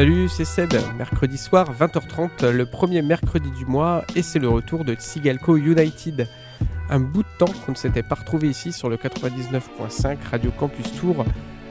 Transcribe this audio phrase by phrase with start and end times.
[0.00, 0.72] Salut, c'est Seb.
[0.96, 6.26] Mercredi soir, 20h30, le premier mercredi du mois, et c'est le retour de Tsigalco United.
[6.88, 10.90] Un bout de temps qu'on ne s'était pas retrouvé ici sur le 99.5 Radio Campus
[10.98, 11.26] Tour.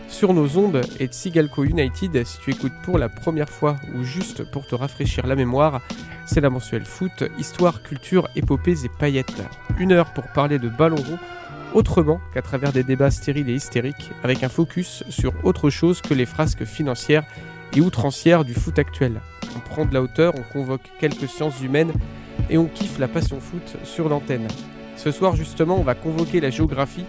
[0.07, 4.43] Sur nos ondes et Tsigalco United, si tu écoutes pour la première fois ou juste
[4.51, 5.81] pour te rafraîchir la mémoire,
[6.27, 9.41] c'est la mensuelle foot, histoire, culture, épopées et paillettes.
[9.79, 11.17] Une heure pour parler de ballon rond
[11.73, 16.13] autrement qu'à travers des débats stériles et hystériques, avec un focus sur autre chose que
[16.13, 17.23] les frasques financières
[17.75, 19.21] et outrancières du foot actuel.
[19.55, 21.93] On prend de la hauteur, on convoque quelques sciences humaines
[22.49, 24.47] et on kiffe la passion foot sur l'antenne.
[24.95, 27.05] Ce soir justement, on va convoquer la géographie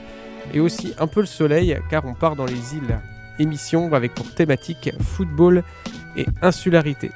[0.52, 3.00] et aussi un peu le soleil car on part dans les îles.
[3.38, 5.64] Émission avec pour thématique football
[6.16, 7.10] et insularité.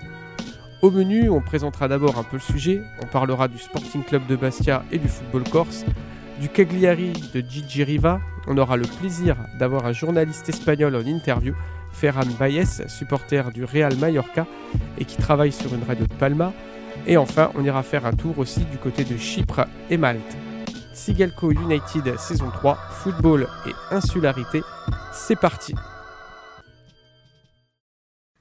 [0.83, 4.37] Au menu, on présentera d'abord un peu le sujet, on parlera du Sporting Club de
[4.37, 5.85] Bastia et du football corse,
[6.41, 11.55] du Cagliari de Gigi Riva, on aura le plaisir d'avoir un journaliste espagnol en interview,
[11.95, 14.47] Ferran Baez, supporter du Real Mallorca
[14.99, 16.53] et qui travaille sur une radio de Palma.
[17.07, 20.37] Et enfin, on ira faire un tour aussi du côté de Chypre et Malte.
[20.93, 24.61] Sigalco United saison 3, football et insularité,
[25.13, 25.75] c'est parti.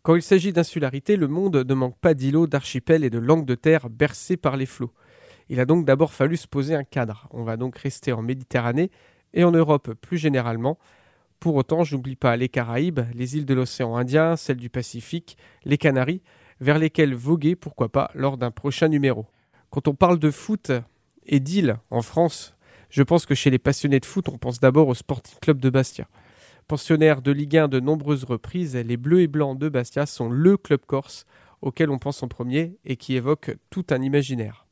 [0.02, 3.56] Quand il s'agit d'insularité, le monde ne manque pas d'îlots, d'archipels et de langues de
[3.56, 4.92] terre bercés par les flots.
[5.50, 7.28] Il a donc d'abord fallu se poser un cadre.
[7.32, 8.92] On va donc rester en Méditerranée
[9.34, 10.78] et en Europe plus généralement.
[11.44, 15.38] Pour autant, je n'oublie pas les Caraïbes, les îles de l'océan Indien, celles du Pacifique,
[15.66, 16.22] les Canaries,
[16.62, 19.26] vers lesquelles voguer, pourquoi pas, lors d'un prochain numéro.
[19.70, 20.72] Quand on parle de foot
[21.26, 22.56] et d'îles en France,
[22.90, 25.70] je pense que chez les passionnés de foot, on pense d'abord au Sporting Club de
[25.70, 26.08] Bastia.
[26.70, 30.56] Pensionnaires de Ligue 1 de nombreuses reprises, les Bleus et Blancs de Bastia sont le
[30.56, 31.26] club corse
[31.60, 34.66] auquel on pense en premier et qui évoque tout un imaginaire.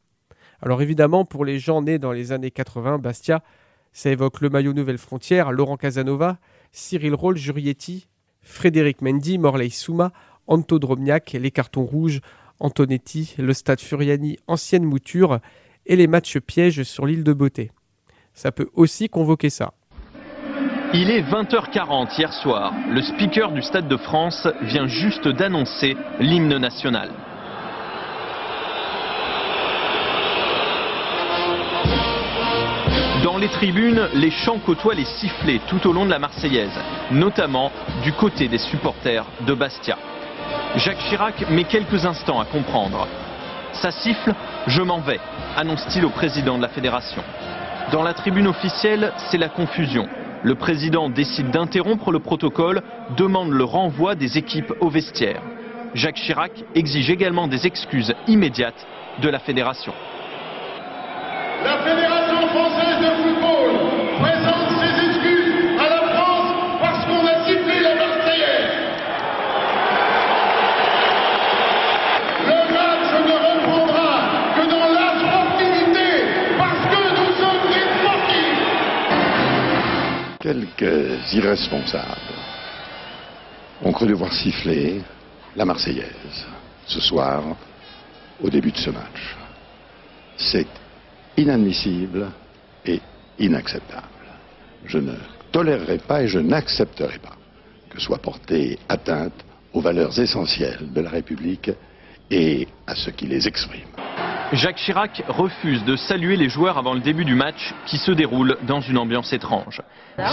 [0.62, 3.44] Alors évidemment, pour les gens nés dans les années 80, Bastia,
[3.92, 6.40] ça évoque le maillot Nouvelle Frontière, Laurent Casanova,
[6.72, 8.08] Cyril Roll, Jurietti,
[8.42, 10.12] Frédéric Mendy, Morley Souma,
[10.48, 12.22] Anto Dromniak, les cartons rouges,
[12.60, 15.40] Antonetti, le stade Furiani, ancienne mouture,
[15.86, 17.72] et les matchs pièges sur l'île de Beauté.
[18.34, 19.74] Ça peut aussi convoquer ça.
[20.94, 22.74] Il est 20h40 hier soir.
[22.90, 27.10] Le speaker du Stade de France vient juste d'annoncer l'hymne national.
[33.24, 36.74] Dans les tribunes, les chants côtoient les sifflets tout au long de la Marseillaise,
[37.12, 37.72] notamment
[38.02, 39.96] du côté des supporters de Bastia.
[40.78, 43.08] Jacques Chirac met quelques instants à comprendre.
[43.74, 44.34] Ça siffle,
[44.66, 45.20] je m'en vais,
[45.56, 47.22] annonce-t-il au président de la fédération.
[47.92, 50.08] Dans la tribune officielle, c'est la confusion.
[50.42, 52.82] Le président décide d'interrompre le protocole,
[53.18, 55.44] demande le renvoi des équipes au vestiaire.
[55.94, 58.88] Jacques Chirac exige également des excuses immédiates
[59.22, 59.94] de la fédération.
[61.64, 62.81] La Fédération française
[80.42, 82.34] Quelques irresponsables
[83.84, 85.00] ont cru devoir siffler
[85.56, 86.48] la Marseillaise
[86.88, 87.44] ce soir
[88.42, 89.38] au début de ce match.
[90.38, 90.66] C'est
[91.38, 92.32] inadmissible
[92.88, 93.00] et
[93.38, 94.08] inacceptable.
[94.86, 95.14] Je ne
[95.52, 97.38] tolérerai pas et je n'accepterai pas
[97.92, 101.70] que soit portée atteinte aux valeurs essentielles de la République
[102.32, 103.94] et à ceux qui les expriment.
[104.54, 108.58] Jacques Chirac refuse de saluer les joueurs avant le début du match qui se déroule
[108.64, 109.82] dans une ambiance étrange.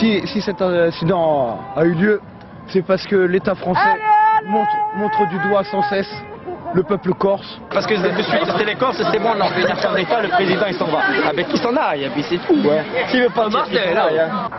[0.00, 2.20] Si, si cet incident a eu lieu,
[2.66, 3.96] c'est parce que l'État français
[4.46, 6.12] montre, montre du doigt sans cesse
[6.74, 7.60] le peuple corse.
[7.70, 10.28] Parce que de suite, c'était les Corses, c'est bon, non, on venir faire l'État, le
[10.28, 11.00] président il s'en va.
[11.24, 12.60] Ah ben qu'il s'en aille, et puis c'est tout.
[12.60, 12.84] Ouais.
[13.10, 14.50] S'il veut pas marcher, aille, hein.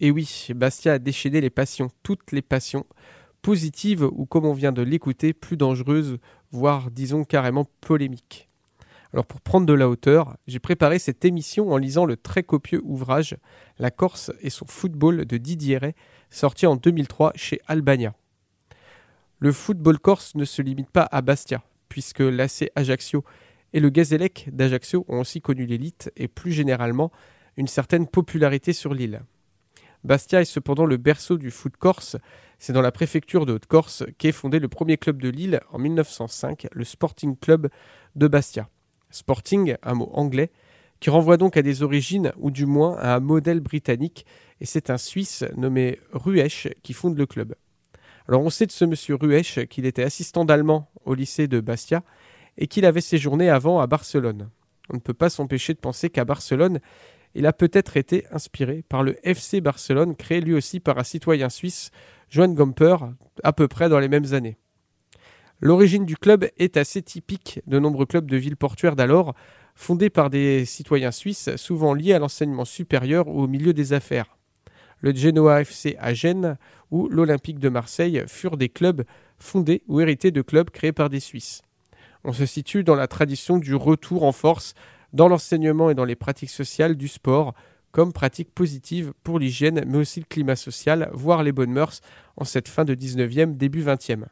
[0.00, 2.84] Et oui, Bastia a déchaîné les passions, toutes les passions,
[3.42, 6.18] positives ou comme on vient de l'écouter, plus dangereuses,
[6.50, 8.49] voire disons carrément polémiques.
[9.12, 12.80] Alors pour prendre de la hauteur, j'ai préparé cette émission en lisant le très copieux
[12.84, 13.36] ouvrage
[13.78, 15.94] La Corse et son football de Didier Ray,
[16.30, 18.14] sorti en 2003 chez Albania.
[19.40, 23.24] Le football corse ne se limite pas à Bastia, puisque l'AC Ajaccio
[23.72, 27.10] et le Gazélec d'Ajaccio ont aussi connu l'élite et plus généralement
[27.56, 29.22] une certaine popularité sur l'île.
[30.04, 32.16] Bastia est cependant le berceau du foot corse.
[32.58, 36.68] C'est dans la préfecture de Haute-Corse qu'est fondé le premier club de l'île en 1905,
[36.72, 37.68] le Sporting Club
[38.16, 38.68] de Bastia.
[39.10, 40.50] Sporting, un mot anglais,
[41.00, 44.26] qui renvoie donc à des origines ou du moins à un modèle britannique,
[44.60, 47.54] et c'est un Suisse nommé Ruesch qui fonde le club.
[48.28, 52.02] Alors on sait de ce monsieur Ruesch qu'il était assistant d'allemand au lycée de Bastia
[52.58, 54.50] et qu'il avait séjourné avant à Barcelone.
[54.90, 56.80] On ne peut pas s'empêcher de penser qu'à Barcelone,
[57.34, 61.48] il a peut-être été inspiré par le FC Barcelone, créé lui aussi par un citoyen
[61.48, 61.90] suisse,
[62.28, 62.96] Johann Gamper,
[63.42, 64.56] à peu près dans les mêmes années.
[65.62, 69.34] L'origine du club est assez typique de nombreux clubs de villes portuaires d'alors,
[69.74, 74.38] fondés par des citoyens suisses souvent liés à l'enseignement supérieur ou au milieu des affaires.
[75.00, 76.56] Le Genoa FC à Gênes
[76.90, 79.04] ou l'Olympique de Marseille furent des clubs
[79.38, 81.60] fondés ou hérités de clubs créés par des Suisses.
[82.24, 84.74] On se situe dans la tradition du retour en force
[85.12, 87.54] dans l'enseignement et dans les pratiques sociales du sport,
[87.92, 92.00] comme pratique positive pour l'hygiène, mais aussi le climat social, voire les bonnes mœurs,
[92.36, 94.24] en cette fin de 19e, début 20e.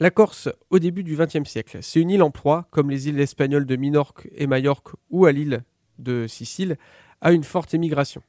[0.00, 3.18] La Corse, au début du XXe siècle, c'est une île en proie, comme les îles
[3.18, 5.64] espagnoles de Minorque et Majorque ou à l'île
[5.98, 6.76] de Sicile,
[7.20, 8.22] à une forte émigration.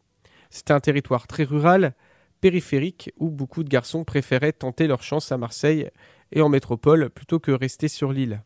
[0.49, 1.93] C'était un territoire très rural,
[2.41, 5.91] périphérique, où beaucoup de garçons préféraient tenter leur chance à Marseille
[6.31, 8.41] et en métropole plutôt que rester sur l'île.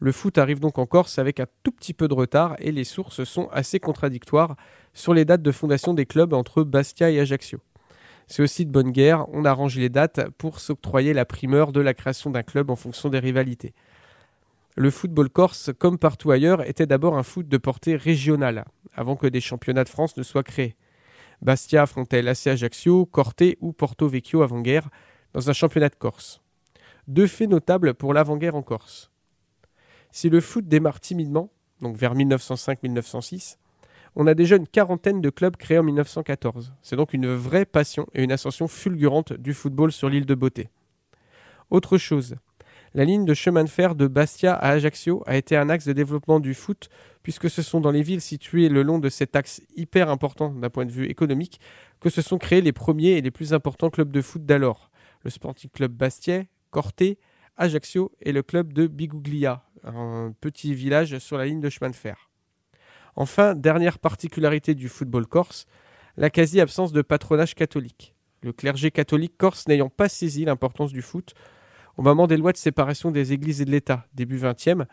[0.00, 2.82] Le foot arrive donc en Corse avec un tout petit peu de retard et les
[2.82, 4.56] sources sont assez contradictoires
[4.94, 7.60] sur les dates de fondation des clubs entre Bastia et Ajaccio.
[8.32, 11.92] C'est aussi de bonne guerre, on arrange les dates pour s'octroyer la primeur de la
[11.92, 13.74] création d'un club en fonction des rivalités.
[14.74, 18.64] Le football corse, comme partout ailleurs, était d'abord un foot de portée régionale,
[18.94, 20.76] avant que des championnats de France ne soient créés.
[21.42, 24.88] Bastia affrontait l'AC Ajaccio, Corté ou Porto Vecchio avant-guerre,
[25.34, 26.40] dans un championnat de Corse.
[27.08, 29.10] Deux faits notables pour l'avant-guerre en Corse.
[30.10, 31.50] Si le foot démarre timidement,
[31.82, 33.58] donc vers 1905-1906,
[34.14, 36.72] on a déjà une quarantaine de clubs créés en 1914.
[36.82, 40.68] C'est donc une vraie passion et une ascension fulgurante du football sur l'île de Beauté.
[41.70, 42.36] Autre chose,
[42.94, 45.94] la ligne de chemin de fer de Bastia à Ajaccio a été un axe de
[45.94, 46.90] développement du foot,
[47.22, 50.68] puisque ce sont dans les villes situées le long de cet axe hyper important d'un
[50.68, 51.58] point de vue économique
[52.00, 54.90] que se sont créés les premiers et les plus importants clubs de foot d'alors.
[55.24, 57.18] Le Sporting Club Bastia, Corté,
[57.56, 61.96] Ajaccio et le club de Biguglia, un petit village sur la ligne de chemin de
[61.96, 62.31] fer.
[63.16, 65.66] Enfin, dernière particularité du football corse,
[66.16, 68.14] la quasi-absence de patronage catholique.
[68.42, 71.34] Le clergé catholique corse n'ayant pas saisi l'importance du foot,
[71.96, 74.86] au moment des lois de séparation des églises et de l'État, début 20e,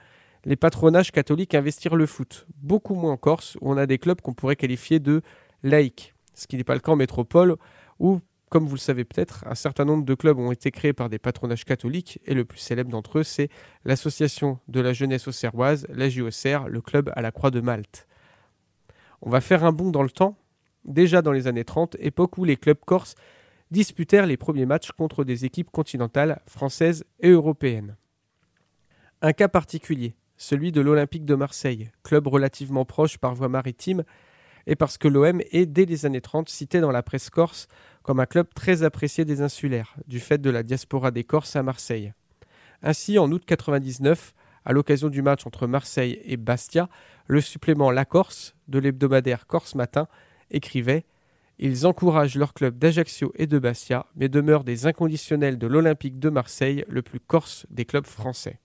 [0.45, 4.21] les patronages catholiques investirent le foot, beaucoup moins en Corse, où on a des clubs
[4.21, 5.21] qu'on pourrait qualifier de
[5.63, 7.55] laïcs, ce qui n'est pas le cas en métropole,
[7.99, 8.19] où
[8.49, 11.19] comme vous le savez peut-être, un certain nombre de clubs ont été créés par des
[11.19, 13.49] patronages catholiques et le plus célèbre d'entre eux, c'est
[13.85, 18.07] l'Association de la jeunesse auxerroise, la JOCR, le club à la Croix de Malte.
[19.21, 20.37] On va faire un bond dans le temps,
[20.85, 23.15] déjà dans les années 30, époque où les clubs corses
[23.71, 27.95] disputèrent les premiers matchs contre des équipes continentales françaises et européennes.
[29.21, 34.03] Un cas particulier, celui de l'Olympique de Marseille, club relativement proche par voie maritime,
[34.65, 37.67] et parce que l'OM est dès les années 30 cité dans la presse corse
[38.03, 41.63] comme un club très apprécié des insulaires, du fait de la diaspora des Corses à
[41.63, 42.13] Marseille.
[42.81, 44.33] Ainsi, en août 99,
[44.69, 46.89] à l'occasion du match entre Marseille et Bastia,
[47.25, 50.07] le supplément La Corse de l'hebdomadaire Corse Matin
[50.51, 51.05] écrivait
[51.57, 56.29] Ils encouragent leur club d'Ajaccio et de Bastia, mais demeurent des inconditionnels de l'Olympique de
[56.29, 58.59] Marseille, le plus corse des clubs français.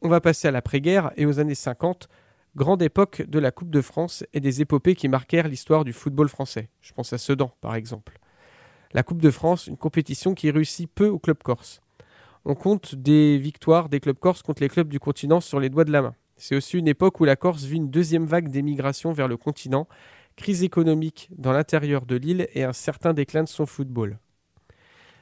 [0.00, 2.08] On va passer à l'après-guerre et aux années 50,
[2.54, 6.28] grande époque de la Coupe de France et des épopées qui marquèrent l'histoire du football
[6.28, 6.68] français.
[6.80, 8.20] Je pense à Sedan, par exemple.
[8.92, 11.80] La Coupe de France, une compétition qui réussit peu au club corse.
[12.44, 15.84] On compte des victoires des clubs corses contre les clubs du continent sur les doigts
[15.84, 16.14] de la main.
[16.36, 19.86] C'est aussi une époque où la Corse vit une deuxième vague d'émigration vers le continent,
[20.34, 24.18] crise économique dans l'intérieur de l'île et un certain déclin de son football.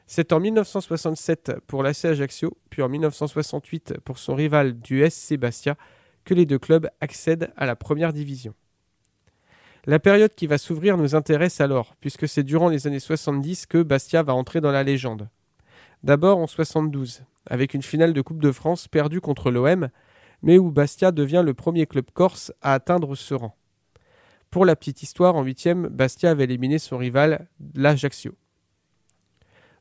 [0.07, 5.77] C'est en 1967 pour l'AC Ajaccio, puis en 1968 pour son rival du SC Bastia,
[6.25, 8.55] que les deux clubs accèdent à la première division.
[9.85, 13.83] La période qui va s'ouvrir nous intéresse alors, puisque c'est durant les années 70 que
[13.83, 15.29] Bastia va entrer dans la légende.
[16.03, 19.89] D'abord en 72, avec une finale de Coupe de France perdue contre l'OM,
[20.43, 23.57] mais où Bastia devient le premier club corse à atteindre ce rang.
[24.51, 28.35] Pour la petite histoire, en huitième, Bastia avait éliminé son rival, l'Ajaccio.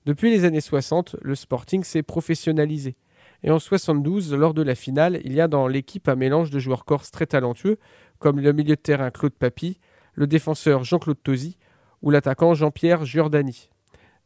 [0.05, 2.97] Depuis les années 60, le Sporting s'est professionnalisé
[3.43, 6.59] et en 72, lors de la finale, il y a dans l'équipe un mélange de
[6.59, 7.77] joueurs corses très talentueux,
[8.19, 9.79] comme le milieu de terrain Claude Papy,
[10.13, 11.57] le défenseur Jean-Claude Tosi
[12.01, 13.69] ou l'attaquant Jean-Pierre Giordani.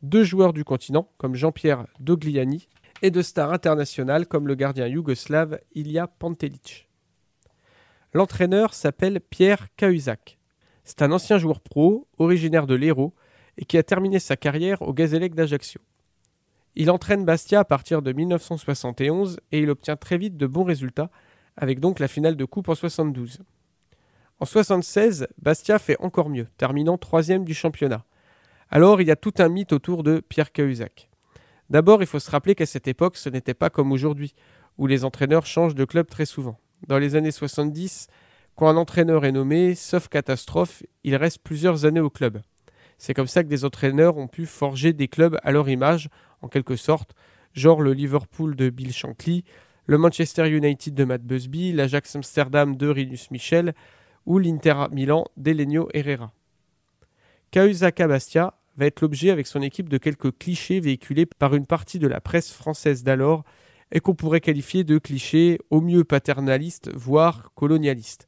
[0.03, 2.67] Deux joueurs du continent, comme Jean-Pierre Dogliani,
[3.01, 6.89] et de stars internationales comme le gardien yougoslave Ilya Pantelic.
[8.13, 10.38] L'entraîneur s'appelle Pierre Cahuzac.
[10.83, 13.13] C'est un ancien joueur pro, originaire de l'Hérault,
[13.57, 15.79] et qui a terminé sa carrière au Gazélec d'Ajaccio.
[16.75, 21.12] Il entraîne Bastia à partir de 1971 et il obtient très vite de bons résultats,
[21.55, 23.39] avec donc la finale de coupe en 72.
[24.41, 28.03] En 76, Bastia fait encore mieux, terminant troisième du championnat.
[28.75, 31.08] Alors il y a tout un mythe autour de Pierre Cahuzac.
[31.70, 34.34] D'abord, il faut se rappeler qu'à cette époque, ce n'était pas comme aujourd'hui,
[34.80, 36.60] où les entraîneurs changent de club très souvent.
[36.88, 38.08] Dans les années 70,
[38.56, 42.42] quand un entraîneur est nommé, sauf catastrophe, il reste plusieurs années au club.
[42.98, 46.10] C'est comme ça que des entraîneurs ont pu forger des clubs à leur image,
[46.42, 47.13] en quelque sorte,
[47.53, 49.44] genre le Liverpool de Bill Shankly,
[49.86, 53.75] le Manchester United de Matt Busby, l'Ajax Amsterdam de Rinus Michel
[54.25, 56.34] ou l'Inter Milan d'Elenio Herrera.
[57.51, 62.00] Cahuzac Bastia va être l'objet avec son équipe de quelques clichés véhiculés par une partie
[62.00, 63.44] de la presse française d'alors
[63.92, 68.27] et qu'on pourrait qualifier de clichés au mieux paternalistes, voire colonialistes.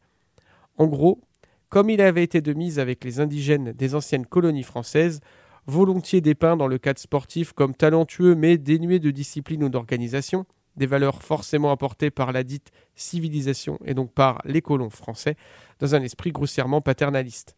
[0.78, 1.22] En gros,
[1.70, 5.22] comme il avait été de mise avec les indigènes des anciennes colonies françaises,
[5.66, 10.46] volontiers dépeint dans le cadre sportif comme talentueux mais dénué de discipline ou d'organisation,
[10.78, 15.36] des valeurs forcément apportées par la dite civilisation et donc par les colons français,
[15.80, 17.56] dans un esprit grossièrement paternaliste.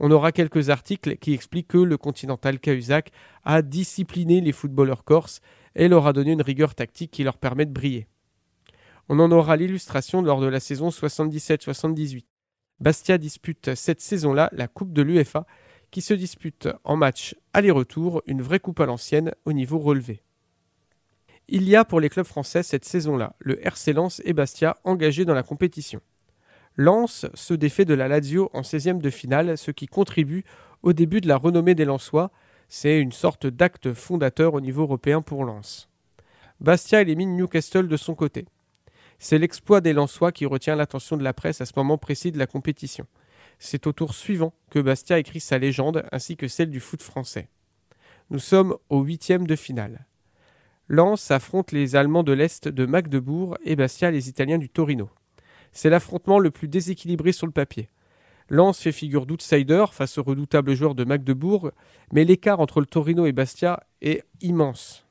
[0.00, 3.10] On aura quelques articles qui expliquent que le continental Cahuzac
[3.44, 5.40] a discipliné les footballeurs corses
[5.74, 8.06] et leur a donné une rigueur tactique qui leur permet de briller.
[9.08, 12.24] On en aura l'illustration lors de la saison 77-78.
[12.80, 15.46] Bastia dispute cette saison-là la Coupe de l'UEFA,
[15.90, 20.22] qui se dispute en match aller-retour une vraie coupe à l'ancienne au niveau relevé.
[21.46, 25.24] Il y a pour les clubs français cette saison-là le RC Lens et Bastia engagés
[25.24, 26.00] dans la compétition.
[26.76, 30.44] Lens se défait de la Lazio en 16e de finale, ce qui contribue
[30.82, 32.32] au début de la renommée des Lensois.
[32.68, 35.88] C'est une sorte d'acte fondateur au niveau européen pour Lens.
[36.60, 38.46] Bastia élimine Newcastle de son côté.
[39.20, 42.38] C'est l'exploit des Lensois qui retient l'attention de la presse à ce moment précis de
[42.38, 43.06] la compétition.
[43.60, 47.48] C'est au tour suivant que Bastia écrit sa légende ainsi que celle du foot français.
[48.30, 50.06] Nous sommes au huitième de finale.
[50.88, 55.08] Lens affronte les Allemands de l'Est de Magdebourg et Bastia les Italiens du Torino.
[55.74, 57.90] C'est l'affrontement le plus déséquilibré sur le papier.
[58.48, 61.72] Lens fait figure d'outsider face aux redoutables joueurs de Magdebourg,
[62.12, 65.06] mais l'écart entre le Torino et Bastia est immense.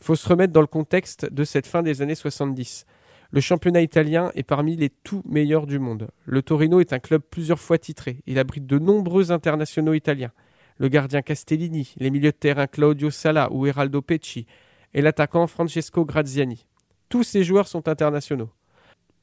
[0.00, 2.86] Il faut se remettre dans le contexte de cette fin des années 70.
[3.30, 6.08] Le championnat italien est parmi les tout meilleurs du monde.
[6.26, 8.22] Le Torino est un club plusieurs fois titré.
[8.26, 10.32] Il abrite de nombreux internationaux italiens.
[10.76, 14.46] Le gardien Castellini, les milieux de terrain Claudio Sala ou Eraldo Pecci
[14.92, 16.66] et l'attaquant Francesco Graziani.
[17.08, 18.50] Tous ces joueurs sont internationaux.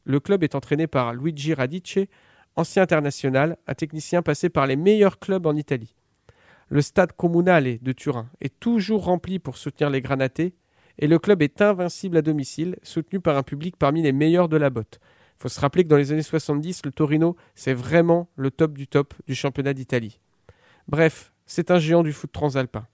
[0.09, 1.99] Le club est entraîné par Luigi Radice,
[2.55, 5.93] ancien international, un technicien passé par les meilleurs clubs en Italie.
[6.69, 10.55] Le stade Comunale de Turin est toujours rempli pour soutenir les Granatés
[10.97, 14.57] et le club est invincible à domicile, soutenu par un public parmi les meilleurs de
[14.57, 14.99] la botte.
[15.37, 18.73] Il faut se rappeler que dans les années 70, le Torino, c'est vraiment le top
[18.73, 20.19] du top du championnat d'Italie.
[20.87, 22.87] Bref, c'est un géant du foot transalpin.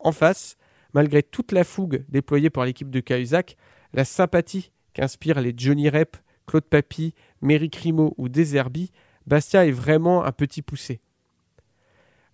[0.00, 0.56] En face,
[0.92, 3.56] malgré toute la fougue déployée par l'équipe de Cahuzac,
[3.92, 6.16] la sympathie qu'inspirent les Johnny Rep,
[6.52, 8.90] Claude Papy, Méry Crimo ou Deserbi,
[9.26, 11.00] Bastia est vraiment un petit poussé.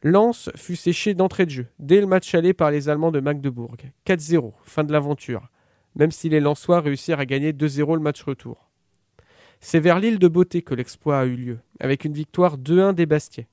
[0.02, 3.76] Lens fut séché d'entrée de jeu, dès le match aller par les Allemands de Magdebourg.
[4.04, 5.52] 4-0, fin de l'aventure,
[5.94, 8.68] même si les Lensois réussirent à gagner 2-0 le match retour.
[9.60, 13.06] C'est vers l'île de Beauté que l'exploit a eu lieu, avec une victoire 2-1 des
[13.06, 13.46] Bastiais.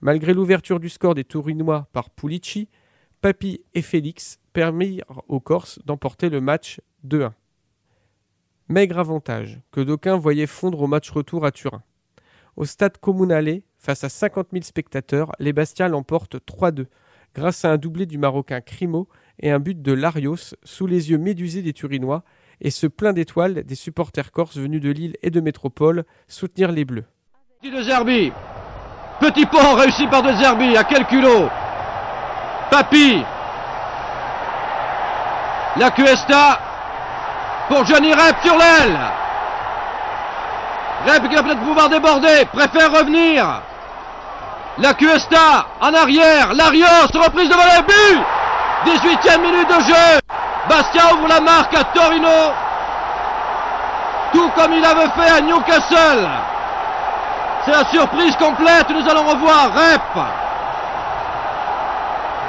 [0.00, 2.70] Malgré l'ouverture du score des Tourinois par Pulici,
[3.20, 7.32] Papy et Félix permirent aux Corses d'emporter le match 2-1.
[8.68, 11.82] Maigre avantage que d'aucuns voyaient fondre au match retour à Turin.
[12.56, 16.86] Au stade Comunale, face à 50 000 spectateurs, les Bastia l'emportent 3-2,
[17.32, 19.08] grâce à un doublé du Marocain Crimo
[19.38, 22.24] et un but de Larios sous les yeux médusés des Turinois,
[22.60, 26.84] et ce plein d'étoiles des supporters corses venus de Lille et de Métropole soutenir les
[26.84, 27.04] Bleus.
[27.62, 27.70] De
[29.20, 29.46] petit
[29.76, 31.48] réussi par de Zerbi, à quel culot
[32.70, 33.22] Papy,
[35.78, 36.75] la Cuesta,
[37.68, 38.98] pour Johnny Rep sur l'aile.
[41.06, 43.46] Rep qui a peut-être pouvoir déborder, préfère revenir.
[44.78, 48.22] La Cuesta en arrière, Larios, reprise devant le but
[48.84, 50.20] 18e minute de jeu
[50.68, 52.52] Bastia ouvre la marque à Torino,
[54.32, 56.28] tout comme il avait fait à Newcastle.
[57.64, 60.24] C'est la surprise complète, nous allons revoir Rep.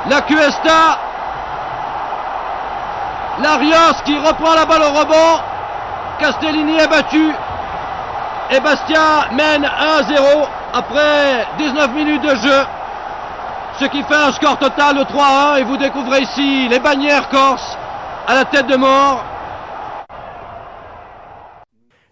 [0.09, 1.00] La Cuesta
[3.41, 5.41] Larios qui reprend la balle au rebond.
[6.20, 7.32] Castellini est battu.
[8.50, 12.65] Et Bastia mène 1-0 après 19 minutes de jeu.
[13.79, 15.60] Ce qui fait un score total de 3-1.
[15.60, 17.77] Et vous découvrez ici les bannières corse
[18.25, 19.24] à la tête de mort.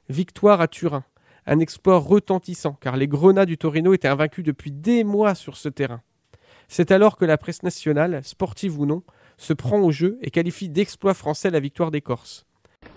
[0.09, 1.03] Victoire à Turin.
[1.47, 5.69] Un exploit retentissant car les Grenats du Torino étaient invaincus depuis des mois sur ce
[5.69, 6.01] terrain.
[6.67, 9.03] C'est alors que la presse nationale, sportive ou non,
[9.37, 12.45] se prend au jeu et qualifie d'exploit français la victoire des Corses.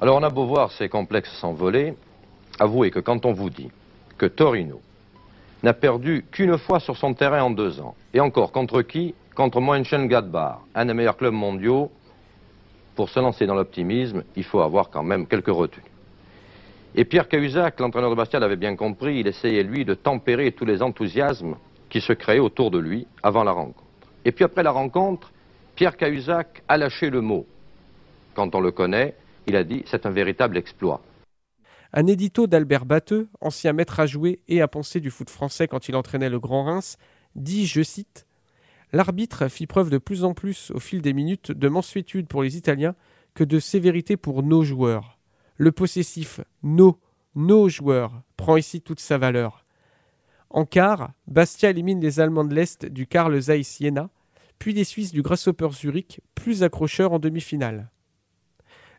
[0.00, 1.94] Alors on a beau voir ces complexes s'envoler,
[2.58, 3.70] avouez que quand on vous dit
[4.16, 4.80] que Torino
[5.62, 9.14] n'a perdu qu'une fois sur son terrain en deux ans, et encore contre qui?
[9.34, 11.92] Contre Mönchengladbach, un des meilleurs clubs mondiaux.
[12.96, 15.84] Pour se lancer dans l'optimisme, il faut avoir quand même quelques retenues.
[16.96, 20.64] Et Pierre Cahuzac, l'entraîneur de Bastia, l'avait bien compris, il essayait lui de tempérer tous
[20.64, 21.54] les enthousiasmes
[21.88, 23.84] qui se créaient autour de lui avant la rencontre.
[24.24, 25.30] Et puis après la rencontre,
[25.78, 27.46] Pierre Cahuzac a lâché le mot.
[28.34, 29.14] quand on le connaît,
[29.46, 31.00] il a dit c'est un véritable exploit.
[31.92, 35.88] Un édito d'Albert Batteux, ancien maître à jouer et à penser du foot français quand
[35.88, 36.98] il entraînait le Grand Reims,
[37.36, 38.26] dit, je cite,
[38.92, 42.56] L'arbitre fit preuve de plus en plus au fil des minutes de mansuétude pour les
[42.56, 42.96] Italiens
[43.34, 45.20] que de sévérité pour nos joueurs.
[45.58, 46.98] Le possessif nos,
[47.36, 49.64] nos joueurs prend ici toute sa valeur.
[50.50, 54.10] En quart, Bastia élimine les Allemands de l'Est du Carl Zeiss Siena,
[54.58, 57.90] puis les Suisses du Grasshopper Zurich, plus accrocheurs en demi-finale.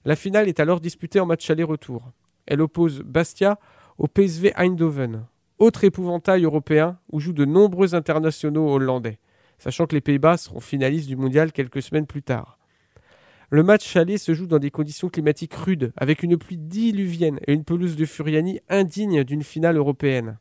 [0.05, 2.11] La finale est alors disputée en match aller-retour.
[2.45, 3.59] Elle oppose Bastia
[3.97, 5.25] au PSV Eindhoven,
[5.59, 9.19] autre épouvantail européen où jouent de nombreux internationaux hollandais,
[9.57, 12.57] sachant que les Pays-Bas seront finalistes du mondial quelques semaines plus tard.
[13.49, 17.53] Le match aller se joue dans des conditions climatiques rudes, avec une pluie diluvienne et
[17.53, 20.37] une pelouse de Furiani indigne d'une finale européenne.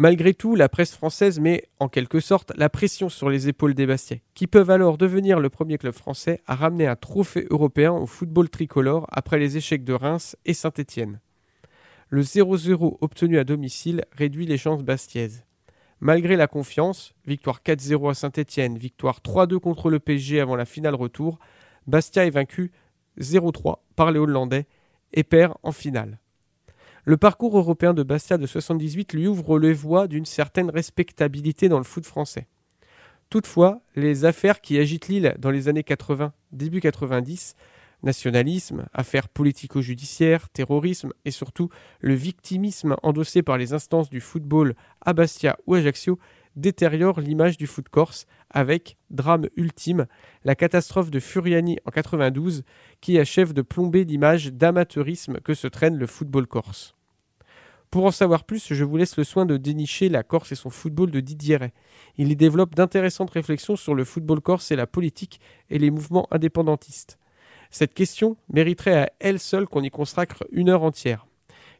[0.00, 3.86] Malgré tout, la presse française met, en quelque sorte, la pression sur les épaules des
[3.86, 8.06] Bastiais, qui peuvent alors devenir le premier club français à ramener un trophée européen au
[8.06, 11.20] football tricolore après les échecs de Reims et Saint-Étienne
[12.10, 15.44] le 0-0 obtenu à domicile réduit les chances bastiaises.
[16.00, 20.96] Malgré la confiance, victoire 4-0 à Saint-Etienne, victoire 3-2 contre le PSG avant la finale
[20.96, 21.38] retour,
[21.86, 22.72] Bastia est vaincu
[23.18, 24.66] 0-3 par les Hollandais
[25.12, 26.18] et perd en finale.
[27.04, 31.78] Le parcours européen de Bastia de 78 lui ouvre les voies d'une certaine respectabilité dans
[31.78, 32.46] le foot français.
[33.30, 37.54] Toutefois, les affaires qui agitent l'île dans les années 80, début 90,
[38.02, 41.68] Nationalisme, affaires politico-judiciaires, terrorisme et surtout
[42.00, 46.18] le victimisme endossé par les instances du football à Bastia ou Ajaccio
[46.60, 50.06] détériore l'image du foot corse avec, drame ultime,
[50.44, 52.64] la catastrophe de Furiani en 92
[53.00, 56.94] qui achève de plomber l'image d'amateurisme que se traîne le football corse.
[57.90, 60.70] Pour en savoir plus, je vous laisse le soin de dénicher la Corse et son
[60.70, 61.58] football de Didier.
[62.18, 66.28] Il y développe d'intéressantes réflexions sur le football corse et la politique et les mouvements
[66.30, 67.18] indépendantistes.
[67.72, 71.26] Cette question mériterait à elle seule qu'on y consacre une heure entière.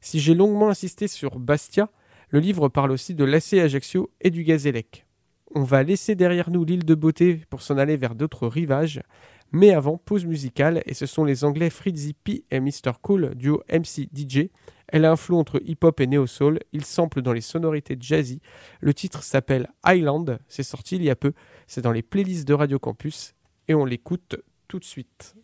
[0.01, 1.91] Si j'ai longuement insisté sur Bastia,
[2.31, 5.07] le livre parle aussi de l'AC Ajaccio et du Gazélec.
[5.53, 9.03] On va laisser derrière nous l'île de beauté pour s'en aller vers d'autres rivages,
[9.51, 12.93] mais avant, pause musicale, et ce sont les anglais Fritzy P et Mr.
[13.03, 14.49] Cool, duo MC DJ.
[14.87, 18.41] Elle a un flou entre hip-hop et néo-soul, il sample dans les sonorités jazzy.
[18.81, 21.33] Le titre s'appelle Island, c'est sorti il y a peu,
[21.67, 23.35] c'est dans les playlists de Radio Campus,
[23.67, 24.37] et on l'écoute
[24.69, 25.35] tout de suite.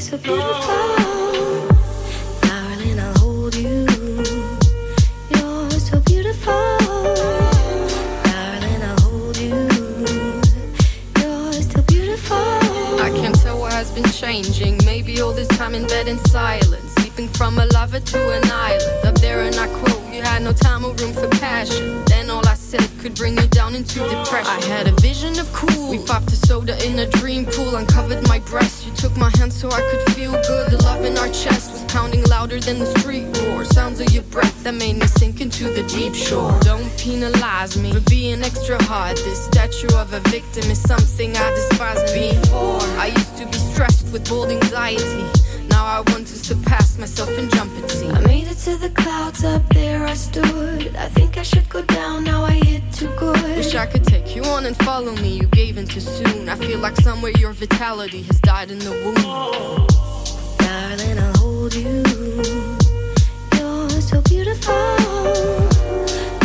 [0.00, 0.42] so beautiful.
[2.40, 3.86] Darling, I'll hold you.
[5.30, 6.52] You're so beautiful.
[8.24, 9.68] Darling, I'll hold you.
[11.20, 12.36] You're so beautiful.
[12.36, 14.78] I can tell what has been changing.
[14.84, 16.92] Maybe all this time in bed in silence.
[16.94, 19.06] Sleeping from a lover to an island.
[19.06, 22.04] Up there and I quote, you had no time or room for passion
[22.78, 24.46] said could bring down into depression.
[24.46, 25.90] I had a vision of cool.
[25.90, 28.86] We popped a soda in a dream pool, uncovered my breast.
[28.86, 30.70] You took my hand so I could feel good.
[30.70, 33.64] The love in our chest was pounding louder than the street roar.
[33.64, 36.58] Sounds of your breath that made me sink into the deep shore.
[36.60, 39.16] Don't penalize me for being extra hard.
[39.18, 42.82] This statue of a victim is something I despise before.
[42.98, 45.43] I used to be stressed with bold anxiety.
[45.74, 48.08] Now I want to surpass myself and jump and see.
[48.08, 50.94] I made it to the clouds up there, I stood.
[50.94, 53.42] I think I should go down, now I hit too good.
[53.56, 56.48] Wish I could take you on and follow me, you gave in too soon.
[56.48, 59.86] I feel like somewhere your vitality has died in the womb.
[60.64, 62.04] Darling, I'll hold you.
[63.56, 64.74] You're so beautiful.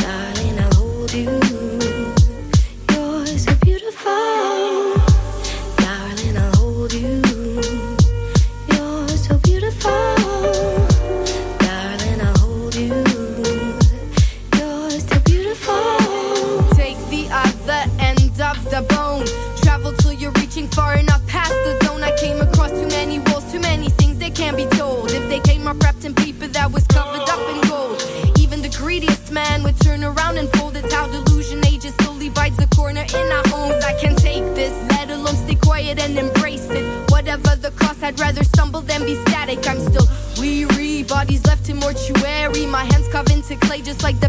[0.03, 1.68] Darling, I'll hold you.
[27.29, 28.01] up in gold.
[28.39, 30.75] Even the greediest man would turn around and fold.
[30.75, 33.83] It's how delusion ages slowly bites the corner in our homes.
[33.83, 36.85] I can't take this, let alone stay quiet and embrace it.
[37.11, 39.67] Whatever the cost, I'd rather stumble than be static.
[39.67, 40.07] I'm still
[40.39, 42.65] weary, bodies left in mortuary.
[42.65, 44.28] My hands carved into clay just like the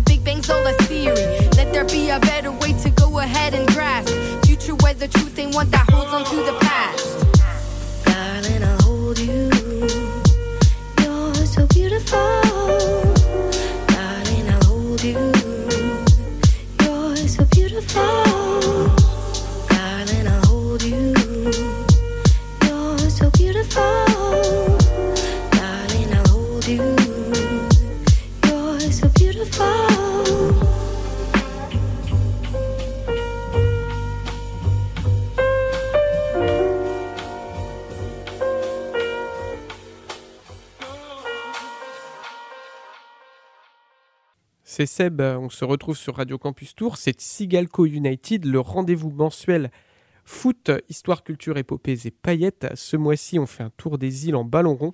[45.02, 49.70] On se retrouve sur Radio Campus Tour, c'est Sigalco United, le rendez-vous mensuel
[50.24, 52.66] foot, histoire, culture, épopées et paillettes.
[52.74, 54.92] Ce mois-ci, on fait un tour des îles en ballon rond.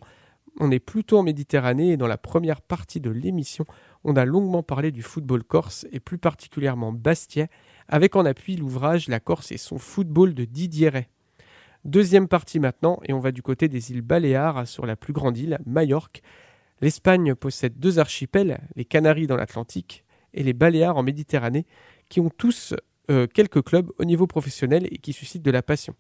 [0.61, 3.65] On est plutôt en Méditerranée et dans la première partie de l'émission,
[4.05, 7.49] on a longuement parlé du football corse et plus particulièrement Bastia,
[7.89, 11.09] avec en appui l'ouvrage La Corse et son football de Didier Ray.
[11.85, 15.37] Deuxième partie maintenant, et on va du côté des îles Baléares sur la plus grande
[15.37, 16.23] île, Majorque.
[16.81, 21.67] L'Espagne possède deux archipels, les Canaries dans l'Atlantique et les Baléares en Méditerranée,
[22.09, 22.75] qui ont tous
[23.11, 25.95] euh, quelques clubs au niveau professionnel et qui suscitent de la passion.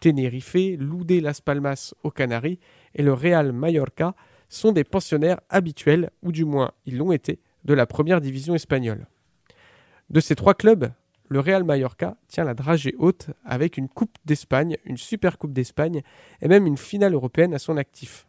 [0.00, 2.58] Tenerife, Loudé Las Palmas aux Canaries
[2.94, 4.14] et le Real Mallorca
[4.48, 9.06] sont des pensionnaires habituels, ou du moins ils l'ont été, de la première division espagnole.
[10.10, 10.92] De ces trois clubs,
[11.28, 16.02] le Real Mallorca tient la dragée haute avec une Coupe d'Espagne, une Super Coupe d'Espagne
[16.42, 18.28] et même une finale européenne à son actif.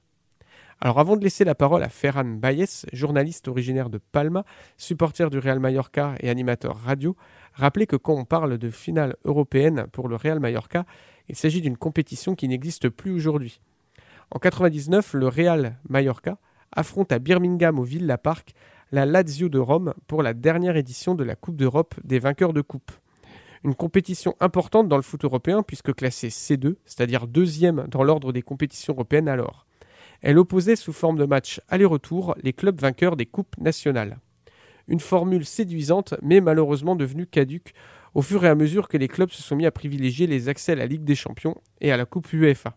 [0.82, 4.44] Alors avant de laisser la parole à Ferran Baez, journaliste originaire de Palma,
[4.78, 7.16] supporter du Real Mallorca et animateur radio,
[7.54, 10.86] rappelez que quand on parle de finale européenne pour le Real Mallorca,
[11.30, 13.62] il s'agit d'une compétition qui n'existe plus aujourd'hui.
[14.32, 16.38] En 99, le Real Mallorca
[16.74, 18.54] affronte à Birmingham au Villa Park
[18.92, 22.62] la Lazio de Rome pour la dernière édition de la Coupe d'Europe des vainqueurs de
[22.62, 22.92] coupe.
[23.64, 28.42] Une compétition importante dans le foot européen puisque classée C2, c'est-à-dire deuxième dans l'ordre des
[28.42, 29.65] compétitions européennes alors.
[30.26, 34.18] Elle opposait sous forme de match aller-retour les clubs vainqueurs des coupes nationales.
[34.88, 37.76] Une formule séduisante mais malheureusement devenue caduque
[38.16, 40.72] au fur et à mesure que les clubs se sont mis à privilégier les accès
[40.72, 42.76] à la Ligue des Champions et à la Coupe UEFA.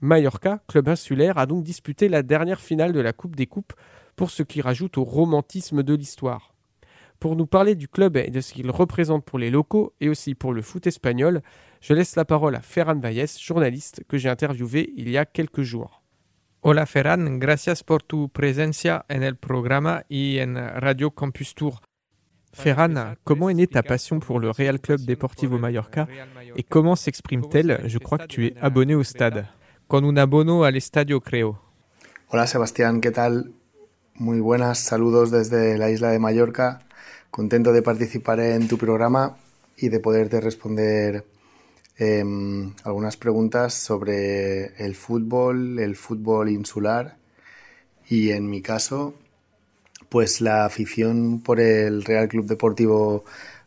[0.00, 3.74] Mallorca, club insulaire, a donc disputé la dernière finale de la Coupe des Coupes
[4.16, 6.54] pour ce qui rajoute au romantisme de l'histoire.
[7.20, 10.34] Pour nous parler du club et de ce qu'il représente pour les locaux et aussi
[10.34, 11.42] pour le foot espagnol,
[11.82, 15.60] je laisse la parole à Ferran Valles, journaliste que j'ai interviewé il y a quelques
[15.60, 16.01] jours.
[16.64, 21.80] Hola Ferran, gracias por tu presencia en el programa y en Radio Campus Tour.
[22.52, 26.06] Ferran, comment est née ta passion pour le Real Club Deportivo Mallorca
[26.54, 29.48] et comment s'exprime-t-elle Je crois que tu es abonné au stade.
[29.88, 31.58] Con un abono al estadio, creo.
[32.28, 33.54] Hola Sebastián, ¿qué tal?
[34.14, 36.78] Muy buenas, saludos desde la isla de Mallorca.
[37.32, 39.36] Contento de participar en tu programa
[39.76, 41.24] y de poderte responder
[41.96, 47.16] em, algunas preguntas sobre el fútbol, el fútbol insular.
[48.08, 49.14] Y en mi caso,
[50.08, 53.24] pues la afición por el Real Club Deportivo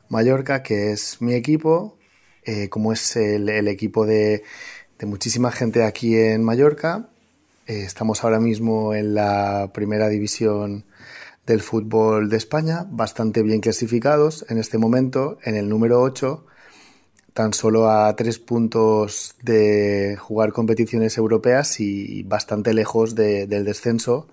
[0.09, 1.97] Mallorca, que es mi equipo,
[2.43, 4.43] eh, como es el, equipo de,
[5.01, 7.09] muchísima gente aquí en Mallorca
[7.67, 10.85] eh, estamos ahora mismo en la primera división
[11.47, 16.45] del fútbol de España, bastante bien clasificados en este momento, en el número 8,
[17.35, 24.27] tan solo a tres puntos de jugar competiciones europeas y bastante lejos del descenso,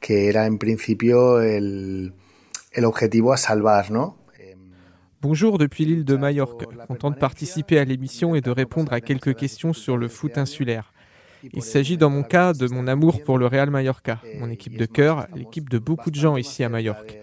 [0.00, 2.14] que era en principio el,
[2.72, 4.16] el objetivo a salvar, ¿no?
[5.20, 9.36] Bonjour depuis l'île de Majorque, content de participer à l'émission et de répondre à quelques
[9.36, 10.92] questions sur le foot insulaire.
[11.52, 14.86] Il s'agit dans mon cas de mon amour pour le Real Mallorca, mon équipe de
[14.86, 17.18] cœur, l'équipe de beaucoup de gens ici à Majorque.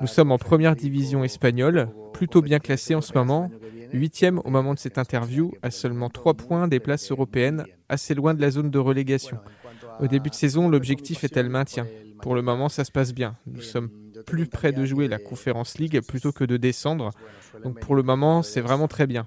[0.00, 3.50] Nous sommes en première division espagnole, plutôt bien classés en ce moment,
[3.92, 8.34] huitième au moment de cette interview, à seulement trois points des places européennes, assez loin
[8.34, 9.38] de la zone de relégation.
[10.00, 11.86] Au début de saison, l'objectif était le maintien.
[12.22, 13.36] Pour le moment, ça se passe bien.
[13.46, 13.90] Nous sommes
[14.26, 17.10] plus près de jouer la Conference League plutôt que de descendre.
[17.62, 19.26] Donc pour le moment, c'est vraiment très bien.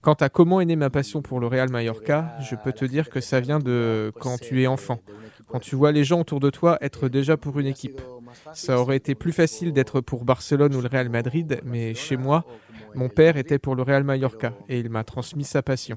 [0.00, 3.10] Quant à comment est née ma passion pour le Real Mallorca, je peux te dire
[3.10, 5.00] que ça vient de quand tu es enfant.
[5.48, 8.00] Quand tu vois les gens autour de toi être déjà pour une équipe.
[8.52, 12.44] Ça aurait été plus facile d'être pour Barcelone ou le Real Madrid, mais chez moi,
[12.94, 15.96] mon père était pour le Real Mallorca et il m'a transmis sa passion.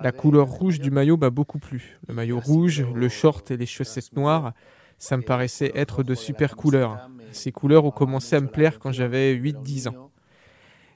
[0.00, 1.98] La couleur rouge du maillot m'a beaucoup plu.
[2.08, 4.52] Le maillot rouge, le short et les chaussettes noires,
[4.98, 7.08] ça me paraissait être de super couleurs.
[7.32, 10.10] Ces couleurs ont commencé à me plaire quand j'avais 8-10 ans.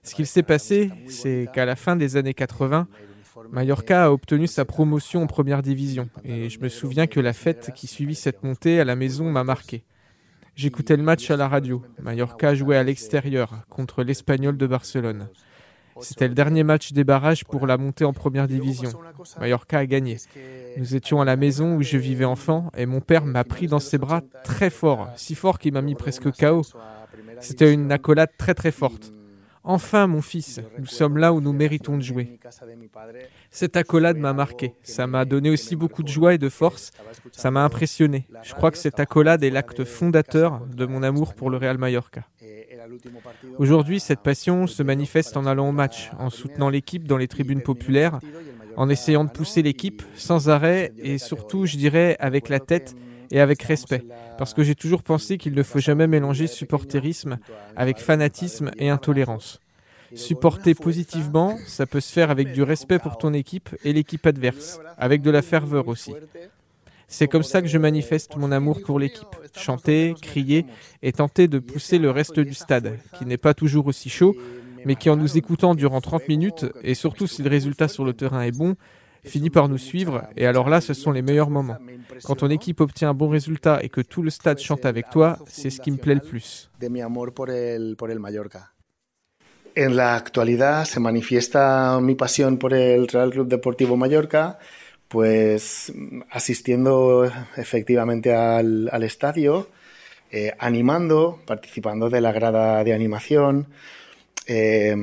[0.02, 2.86] Ce qu'il s'est passé, c'est qu'à la fin des années 80,
[3.50, 6.08] Mallorca a obtenu sa promotion en première division.
[6.24, 9.44] Et je me souviens que la fête qui suivit cette montée à la maison m'a
[9.44, 9.82] marqué.
[10.56, 11.82] J'écoutais le match à la radio.
[12.00, 15.28] Mallorca jouait à l'extérieur contre l'Espagnol de Barcelone.
[16.00, 18.90] C'était le dernier match des barrages pour la montée en première division.
[19.38, 20.18] Mallorca a gagné.
[20.76, 23.78] Nous étions à la maison où je vivais enfant et mon père m'a pris dans
[23.78, 26.62] ses bras très fort, si fort qu'il m'a mis presque KO.
[27.40, 29.12] C'était une accolade très très forte.
[29.66, 32.38] Enfin, mon fils, nous sommes là où nous méritons de jouer.
[33.50, 34.74] Cette accolade m'a marqué.
[34.82, 36.92] Ça m'a donné aussi beaucoup de joie et de force.
[37.32, 38.26] Ça m'a impressionné.
[38.42, 42.24] Je crois que cette accolade est l'acte fondateur de mon amour pour le Real Mallorca.
[43.58, 47.62] Aujourd'hui, cette passion se manifeste en allant au match, en soutenant l'équipe dans les tribunes
[47.62, 48.20] populaires,
[48.76, 52.94] en essayant de pousser l'équipe sans arrêt et surtout, je dirais, avec la tête
[53.30, 54.04] et avec respect,
[54.38, 57.38] parce que j'ai toujours pensé qu'il ne faut jamais mélanger supporterisme
[57.76, 59.60] avec fanatisme et intolérance.
[60.14, 64.80] Supporter positivement, ça peut se faire avec du respect pour ton équipe et l'équipe adverse,
[64.96, 66.12] avec de la ferveur aussi.
[67.08, 69.36] C'est comme ça que je manifeste mon amour pour l'équipe.
[69.56, 70.66] Chanter, crier
[71.02, 74.36] et tenter de pousser le reste du stade, qui n'est pas toujours aussi chaud,
[74.84, 78.12] mais qui en nous écoutant durant 30 minutes, et surtout si le résultat sur le
[78.12, 78.76] terrain est bon,
[79.24, 81.76] finit par nous suivre, et alors là, ce sont les meilleurs moments.
[82.24, 85.38] Quand ton équipe obtient un bon résultat et que tout le stade chante avec toi,
[85.46, 86.70] c'est ce qui me plaît le plus.
[89.76, 94.60] En la actualidad se manifiesta mi pasión por el Real Club Deportivo Mallorca,
[95.08, 95.92] pues
[96.30, 99.68] asistiendo efectivamente al, al estadio,
[100.30, 103.66] eh, animando, participando de la grada de animación,
[104.46, 104.94] eh,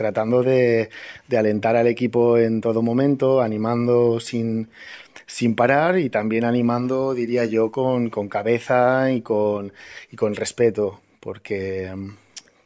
[0.00, 0.88] tratando de,
[1.28, 4.70] de, alentar al equipo en todo momento, animando sin,
[5.26, 9.74] sin parar y también animando, diría yo, con, con cabeza y con,
[10.10, 11.94] y con respeto, porque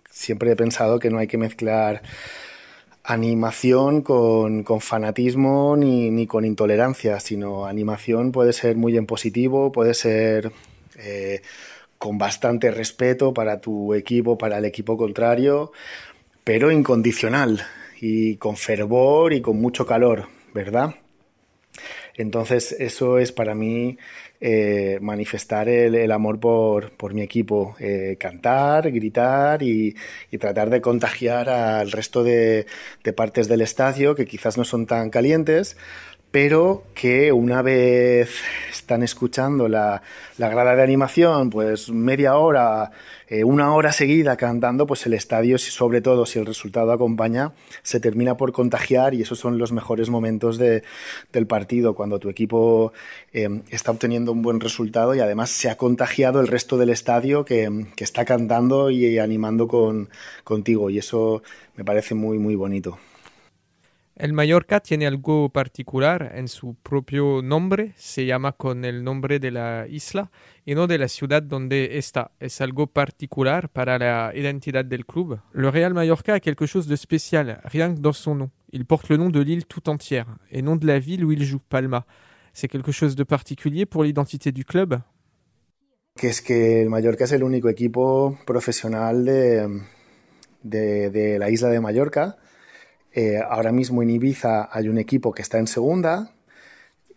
[0.08, 2.02] siempre he pensado que no hay que mezclar
[3.02, 9.72] animación con, con fanatismo ni, ni, con intolerancia, sino animación puede ser muy en positivo,
[9.72, 10.52] puede ser
[10.98, 11.42] eh,
[11.98, 15.72] con bastante respeto para tu equipo, para el equipo contrario,
[16.44, 17.66] pero incondicional
[18.00, 20.94] y con fervor y con mucho calor, ¿verdad?
[22.16, 23.98] Entonces eso es para mí
[24.40, 29.96] eh, manifestar el, amor por, por mi equipo, eh, cantar, gritar y,
[30.30, 32.66] y, tratar de contagiar al resto de,
[33.02, 35.76] de partes del estadio que quizás no son tan calientes,
[36.34, 38.28] pero que una vez
[38.72, 40.02] están escuchando la,
[40.36, 42.90] la grada de animación, pues media hora,
[43.28, 47.52] eh, una hora seguida cantando, pues el estadio, sobre todo si el resultado acompaña,
[47.84, 50.82] se termina por contagiar y esos son los mejores momentos de,
[51.32, 52.92] del partido, cuando tu equipo
[53.32, 57.44] eh, está obteniendo un buen resultado y además se ha contagiado el resto del estadio
[57.44, 60.08] que, que está cantando y animando con,
[60.42, 61.44] contigo y eso
[61.76, 62.98] me parece muy, muy bonito.
[64.16, 69.50] El Mallorca tiene algo particular en su propio nombre, se llama con el nombre de
[69.50, 70.30] la isla
[70.64, 72.30] y no de la ciudad donde está.
[72.38, 75.40] Es algo particular para la identidad del club.
[75.52, 78.50] Le Real Mallorca a quelque chose de spécial, rien que dans son nom.
[78.72, 81.42] Il porte le nom de l'île tout entière et non de la ville où il
[81.42, 82.06] joue, Palma.
[82.52, 85.00] C'est quelque chose de particulier pour l'identité du club?
[86.16, 89.82] Que es que el Mallorca es el único equipo profesional de,
[90.62, 92.36] de, de la isla de Mallorca
[93.16, 96.32] Eh, ahora mismo en Ibiza hay un equipo que está en segunda,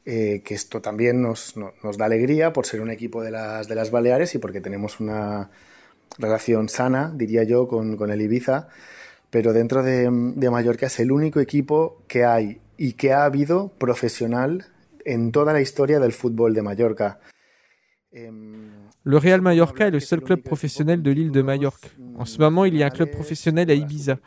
[0.06, 3.68] eh, que esto también nos, no, nos, da alegría por ser un equipo de las,
[3.68, 5.50] de las Baleares y porque tenemos una
[6.20, 8.68] relación sana, diría yo, con, con el Ibiza.
[9.32, 13.70] Pero dentro de, de, Mallorca es el único equipo que hay y que ha habido
[13.78, 14.68] profesional
[15.04, 17.20] en toda la historia del fútbol de Mallorca.
[18.12, 18.32] Eh,
[19.08, 21.96] Le Real Mallorca est le seul club professionnel de l'île de Majorque.
[22.17, 24.17] En ce moment, il y a un club professionnel à Ibiza.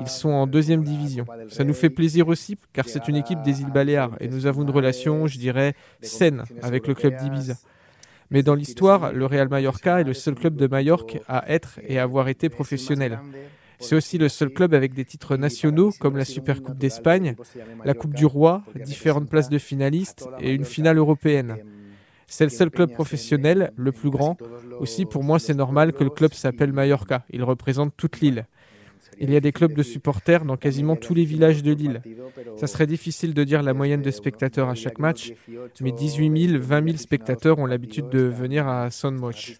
[0.00, 1.26] Ils sont en deuxième division.
[1.50, 4.62] Ça nous fait plaisir aussi car c'est une équipe des îles Baléares et nous avons
[4.62, 7.52] une relation, je dirais, saine avec le club d'Ibiza.
[8.30, 11.98] Mais dans l'histoire, le Real Mallorca est le seul club de Majorque à être et
[11.98, 13.18] avoir été professionnel.
[13.78, 17.36] C'est aussi le seul club avec des titres nationaux comme la Supercoupe d'Espagne,
[17.84, 21.58] la Coupe du Roi, différentes places de finalistes et une finale européenne.
[22.30, 24.38] C'est le seul club professionnel, le plus grand.
[24.78, 27.24] Aussi, pour moi, c'est normal que le club s'appelle Mallorca.
[27.30, 28.46] Il représente toute l'île.
[29.18, 32.02] Il y a des clubs de supporters dans quasiment tous les villages de l'île.
[32.56, 35.32] Ça serait difficile de dire la moyenne de spectateurs à chaque match,
[35.80, 39.58] mais 18 000, 20 000 spectateurs ont l'habitude de venir à Sonmoch.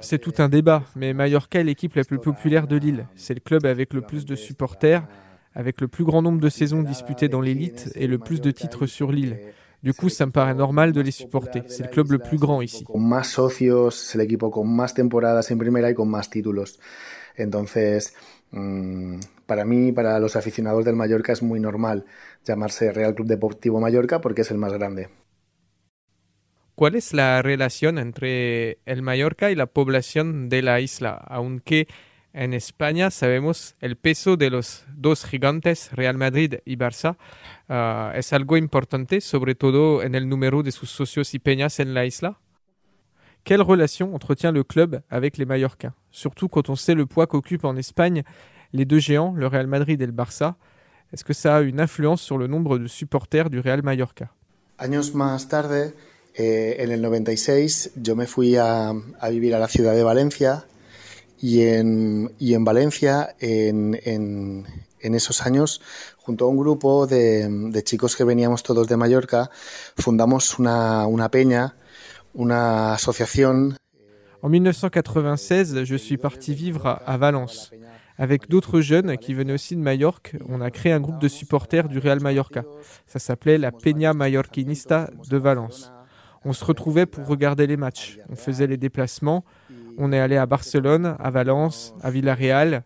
[0.00, 3.06] C'est tout un débat, mais Mallorca est l'équipe la plus populaire de l'île.
[3.16, 5.06] C'est le club avec le plus de supporters,
[5.54, 8.86] avec le plus grand nombre de saisons disputées dans l'élite et le plus de titres
[8.86, 9.38] sur l'île.
[9.84, 11.62] Du coup, ça me paraît normal de les supporter.
[11.68, 12.84] C'est le club le plus grand ici.
[12.84, 16.80] Con más socios, el equipo con más temporadas en primera y con más títulos.
[17.36, 18.14] Entonces,
[18.50, 22.06] mmm, para mí, para los aficionados del Mallorca es muy normal
[22.46, 25.10] llamarse Real Club Deportivo Mallorca porque es el más grande.
[26.74, 31.12] ¿Cuál es la relación entre el Mallorca y la población de la isla?
[31.28, 31.88] Aunque
[32.34, 37.16] en España sabemos el peso de los dos gigantes, Real Madrid y Barça,
[37.68, 41.94] uh, es algo importante, sobre todo en el número de sus socios y peñas en
[41.94, 42.40] la isla?
[43.44, 45.94] Quelle relation entretient le club avec les Mallorcains?
[46.10, 48.24] Surtout quand on sait le poids qu'occupent en Espagne
[48.72, 50.56] les deux géants, le Real Madrid et le Barça.
[51.12, 54.32] Est-ce que ça a une influence sur le nombre de supporters du Real Mallorca?
[54.78, 55.94] Años más tarde,
[56.34, 60.64] eh, en el 96, yo me fui a, a vivir a la ciudad de Valencia
[61.44, 64.64] y en, y en Valencia, en, en,
[64.98, 65.42] en esos
[66.26, 69.50] un grupo de, chicos que veníamos todos de Mallorca,
[69.94, 71.76] fundamos una peña,
[72.32, 73.76] una asociación.
[74.40, 77.70] En 1996, je suis parti vivre à Valence.
[78.16, 81.88] Avec d'autres jeunes qui venaient aussi de Majorque, on a créé un groupe de supporters
[81.88, 82.64] du Real Mallorca.
[83.06, 85.92] Ça s'appelait la Peña Mallorquinista de Valence.
[86.46, 88.18] On se retrouvait pour regarder les matchs.
[88.30, 89.44] On faisait les déplacements.
[89.98, 92.82] On est allé à Barcelone, à Valence, à Villarreal.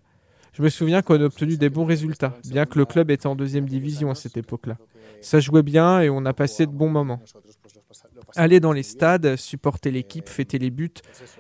[0.53, 3.37] Je me souviens qu'on a obtenu des bons résultats, bien que le club était en
[3.37, 4.77] deuxième division à cette époque-là.
[5.21, 7.21] Ça jouait bien et on a passé de bons moments.
[8.37, 10.91] Aller dans les stades, supporter l'équipe, fêter les buts,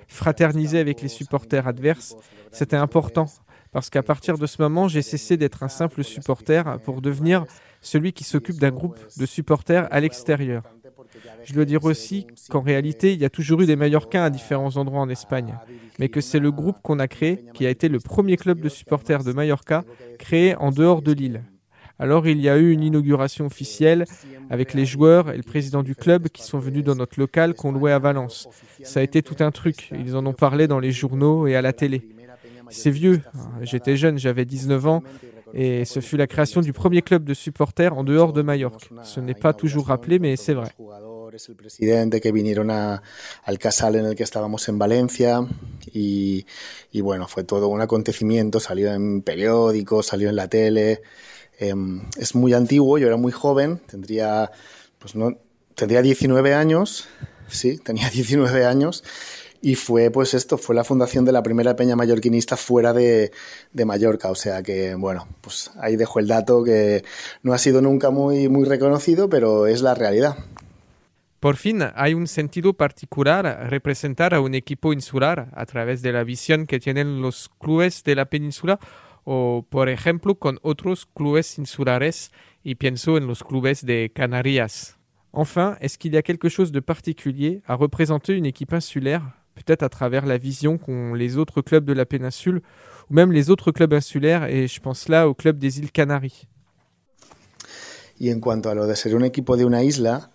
[0.06, 2.16] fraterniser avec les supporters adverses,
[2.52, 3.26] c'était important
[3.72, 7.44] parce qu'à partir de ce moment, j'ai cessé d'être un simple supporter pour devenir
[7.80, 10.62] celui qui s'occupe d'un groupe de supporters à l'extérieur.
[11.44, 14.76] Je dois dire aussi qu'en réalité, il y a toujours eu des Mallorquins à différents
[14.76, 15.56] endroits en Espagne,
[15.98, 18.68] mais que c'est le groupe qu'on a créé qui a été le premier club de
[18.68, 19.84] supporters de Mallorca
[20.18, 21.42] créé en dehors de l'île.
[21.98, 24.04] Alors il y a eu une inauguration officielle
[24.50, 27.72] avec les joueurs et le président du club qui sont venus dans notre local qu'on
[27.72, 28.48] louait à Valence.
[28.84, 31.62] Ça a été tout un truc, ils en ont parlé dans les journaux et à
[31.62, 32.08] la télé.
[32.70, 33.22] C'est vieux,
[33.62, 35.02] j'étais jeune, j'avais 19 ans,
[35.54, 38.88] et ce fut la création du premier club de supporters en dehors de Majorque.
[39.02, 40.72] Ce n'est pas toujours rappelé, mais c'est vrai.
[41.48, 43.02] el presidente que vinieron a,
[43.44, 45.46] al casal en el que estábamos en Valencia
[45.92, 46.46] y,
[46.90, 51.02] y, bueno, fue todo un acontecimiento, salió en periódicos, salió en la tele,
[51.60, 51.74] eh,
[52.16, 54.50] es muy antiguo, yo era muy joven, tendría,
[54.98, 55.38] pues no,
[55.74, 57.08] tendría 19 años,
[57.48, 59.04] sí, tenía 19 años
[59.60, 63.30] y fue pues esto, fue la fundación de la primera peña mallorquinista fuera de,
[63.74, 67.04] Mallorca, o sea que bueno, pues ahí dejo el dato que
[67.42, 70.36] no ha sido nunca muy, muy reconocido, pero es la realidad.
[71.40, 76.24] Por fin, hay un sentido particular representar a un equipo insular a través de la
[76.24, 78.80] visión que tienen los clubes de la península
[79.24, 82.32] o, por ejemplo, con otros clubes insulares,
[82.64, 84.96] y pienso en los clubes de Canarias.
[85.32, 89.82] Enfin, est-ce qu'il y a quelque chose de particulier à représenter une équipe insulaire peut-être
[89.82, 92.62] à travers la vision qu'ont les autres clubs de la péninsule,
[93.10, 96.46] ou même les autres clubs insulaires, et je pense là au club des îles Canaries.
[98.20, 100.30] Y en cuanto a lo de ser un equipo de una isla,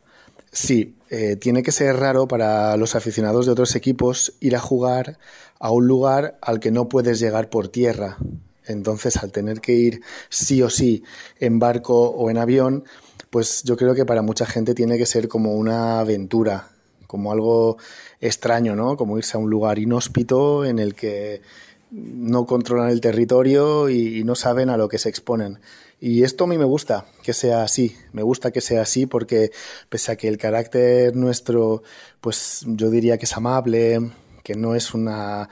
[0.52, 5.18] sí, eh, tiene que ser raro para los aficionados de otros equipos ir a jugar
[5.60, 8.18] a un lugar al que no puedes llegar por tierra.
[8.66, 11.04] Entonces, al tener que ir sí o sí
[11.40, 12.86] en barco o en avión,
[13.30, 16.70] pues yo creo que para mucha gente tiene que ser como una aventura,
[17.14, 17.78] como algo
[18.22, 18.98] extraño, ¿no?
[18.98, 21.44] Como irse a un lugar inhóspito en el que
[21.92, 25.60] no controlan el territorio y, no saben a lo que se exponen.
[26.02, 29.52] Y esto a mí me gusta que sea así, me gusta que sea así porque
[29.90, 31.84] pese a que el carácter nuestro,
[32.20, 34.00] pues yo diría que es amable,
[34.44, 35.50] que no es una,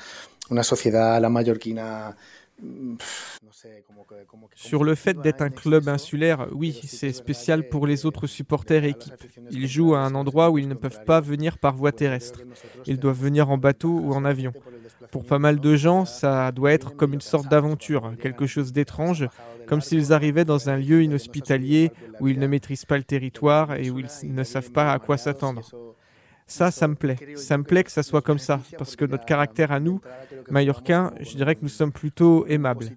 [0.49, 2.17] una sociedad la mallorquina
[4.55, 8.89] Sur le fait d'être un club insulaire, oui, c'est spécial pour les autres supporters et
[8.89, 9.23] équipes.
[9.49, 12.41] Ils jouent à un endroit où ils ne peuvent pas venir par voie terrestre.
[12.85, 14.53] Ils doivent venir en bateau ou en avion.
[15.11, 19.27] Pour pas mal de gens, ça doit être comme une sorte d'aventure, quelque chose d'étrange,
[19.67, 23.89] comme s'ils arrivaient dans un lieu inhospitalier où ils ne maîtrisent pas le territoire et
[23.89, 25.69] où ils ne savent pas à quoi s'attendre.
[26.47, 27.17] Ça, ça me plaît.
[27.35, 30.01] Ça me plaît que ça soit comme ça, parce que notre caractère à nous,
[30.49, 32.89] Mallorcains, je dirais que nous sommes plutôt aimables.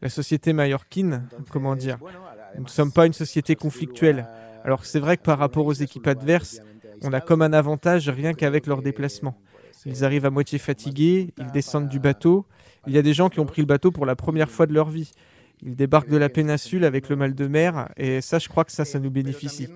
[0.00, 1.98] La société mallorquine, comment dire,
[2.56, 4.26] nous ne sommes pas une société conflictuelle.
[4.64, 6.60] Alors c'est vrai que par rapport aux équipes adverses,
[7.02, 9.36] on a comme un avantage rien qu'avec leur déplacement.
[9.84, 12.46] Ils arrivent à moitié fatigués, ils descendent du bateau.
[12.86, 14.72] Il y a des gens qui ont pris le bateau pour la première fois de
[14.72, 15.10] leur vie.
[15.64, 18.72] Ils débarquent de la péninsule avec le mal de mer, et ça, je crois que
[18.72, 19.68] ça, ça nous bénéficie.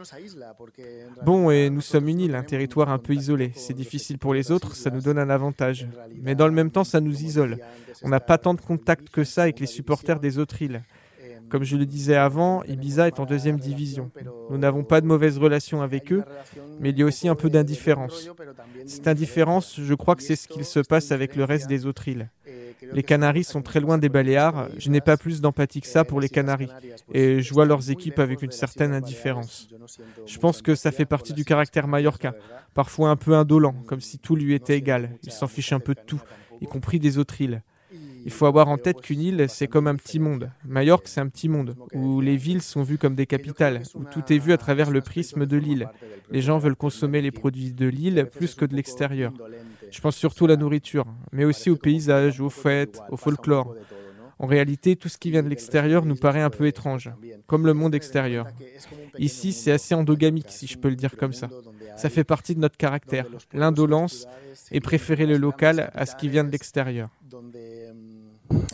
[1.24, 3.52] Bon, et nous sommes une île, un territoire un peu isolé.
[3.54, 5.86] C'est difficile pour les autres, ça nous donne un avantage.
[6.20, 7.58] Mais dans le même temps, ça nous isole.
[8.02, 10.82] On n'a pas tant de contact que ça avec les supporters des autres îles.
[11.48, 14.10] Comme je le disais avant, Ibiza est en deuxième division.
[14.50, 16.24] Nous n'avons pas de mauvaise relation avec eux,
[16.80, 18.28] mais il y a aussi un peu d'indifférence.
[18.86, 22.08] Cette indifférence, je crois que c'est ce qu'il se passe avec le reste des autres
[22.08, 22.28] îles.
[22.92, 24.68] Les Canaries sont très loin des Baléares.
[24.78, 26.68] Je n'ai pas plus d'empathie que ça pour les Canaries.
[27.12, 29.68] Et je vois leurs équipes avec une certaine indifférence.
[30.26, 32.34] Je pense que ça fait partie du caractère mallorquin,
[32.74, 35.10] parfois un peu indolent, comme si tout lui était égal.
[35.22, 36.22] Il s'en fiche un peu de tout,
[36.60, 37.62] y compris des autres îles.
[38.26, 40.50] Il faut avoir en tête qu'une île, c'est comme un petit monde.
[40.64, 44.32] Majorque, c'est un petit monde, où les villes sont vues comme des capitales, où tout
[44.32, 45.88] est vu à travers le prisme de l'île.
[46.32, 49.32] Les gens veulent consommer les produits de l'île plus que de l'extérieur.
[49.90, 53.74] Je pense surtout à la nourriture, mais aussi au paysage, aux fêtes, au folklore.
[54.38, 57.10] En réalité, tout ce qui vient de l'extérieur nous paraît un peu étrange,
[57.46, 58.46] comme le monde extérieur.
[59.18, 61.48] Ici, c'est assez endogamique, si je peux le dire comme ça.
[61.96, 64.26] Ça fait partie de notre caractère, l'indolence,
[64.70, 67.08] et préférer le local à ce qui vient de l'extérieur.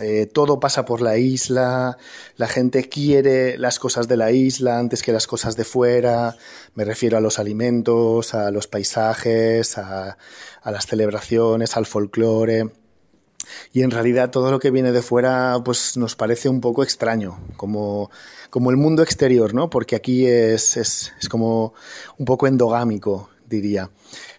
[0.00, 1.96] Eh, todo pasa por la isla,
[2.36, 6.36] la gente quiere las cosas de la isla antes que las cosas de fuera,
[6.74, 10.18] me refiero a los alimentos, a los paisajes, a,
[10.64, 12.70] las celebraciones, al folclore.
[13.72, 17.38] Y en realidad todo lo que viene de fuera pues nos parece un poco extraño,
[17.56, 18.10] como,
[18.50, 19.70] como el mundo exterior, ¿no?
[19.70, 21.74] Porque aquí es, es, es como
[22.18, 23.90] un poco endogámico, diría.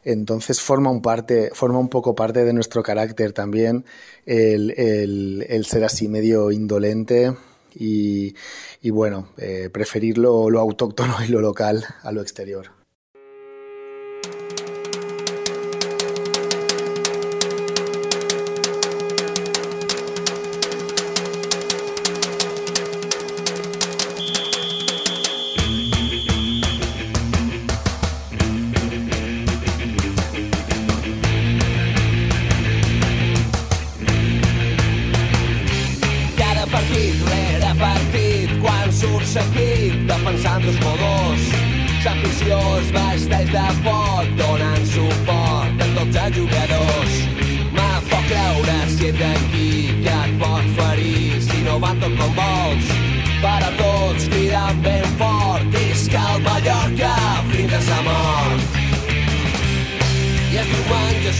[0.03, 3.85] Entonces forma un, parte, forma un poco parte de nuestro carácter también
[4.25, 7.33] el, ser así medio indolente
[7.73, 8.35] y,
[8.81, 12.82] y bueno, eh, preferir lo, lo autóctono y lo local a lo exterior.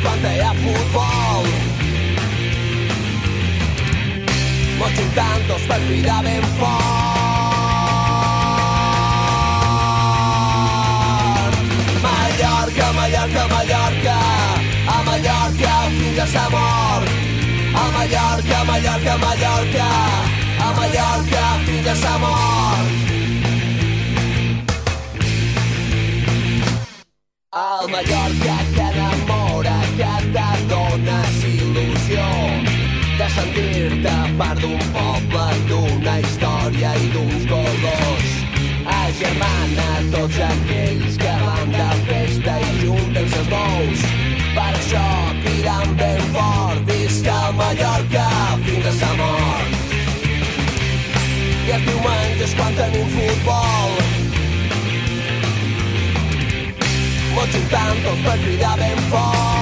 [0.03, 1.47] Diumenges quan hi ha futbol,
[4.79, 7.03] Molt juntant tots per cridar ben fort.
[12.03, 14.17] Mallorca, Mallorca, Mallorca,
[14.87, 17.09] a Mallorca fins a sa mort.
[17.73, 19.89] A Mallorca, Mallorca, Mallorca,
[20.59, 23.22] a Mallorca fins a sa mort.
[33.53, 38.31] Sentir-te part d'un poble, d'una història i d'uns colors.
[38.85, 44.05] Agermana tots aquells que van de festa i junten els bous.
[44.55, 45.05] Per això
[45.43, 48.27] cridant ben fort, visca el Mallorca
[48.65, 49.79] fins a sa mort.
[51.67, 53.97] I els diumenges quan tenim futbol,
[57.33, 59.52] molt juntant tots per cridar ben fort.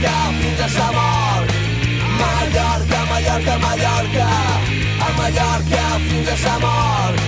[0.00, 1.50] Mallorca fins a sa mort.
[2.20, 4.28] Mallorca, Mallorca, Mallorca,
[4.98, 7.20] a Mallorca fins a sa mort.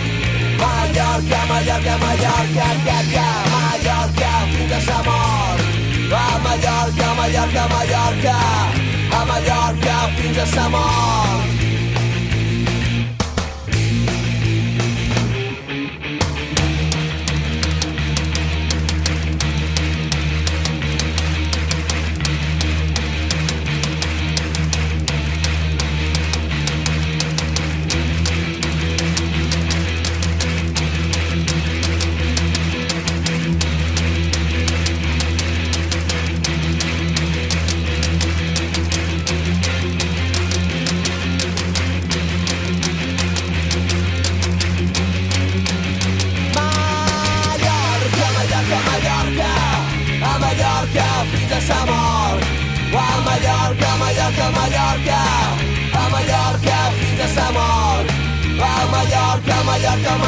[0.56, 5.60] Mallorca, Mallorca, Mallorca, que, que, Mallorca fins a sa mort.
[6.12, 8.36] A Mallorca, Mallorca, Mallorca,
[9.12, 11.91] a Mallorca fins a sa mort.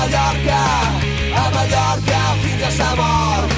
[0.05, 0.61] Mallorca, Mallorca,
[1.35, 3.49] a Mallorca fins a sa mort.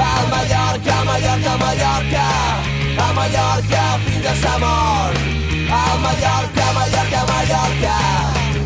[0.00, 2.24] A Mallorca, Mallorca, Mallorca,
[2.96, 5.18] a Mallorca fins a sa mort.
[5.68, 7.96] A Mallorca, Mallorca, Mallorca,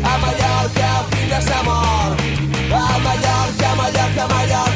[0.01, 2.21] a Mallorca fins a sa mort.
[2.71, 4.74] A Mallorca, Mallorca, Mallorca, a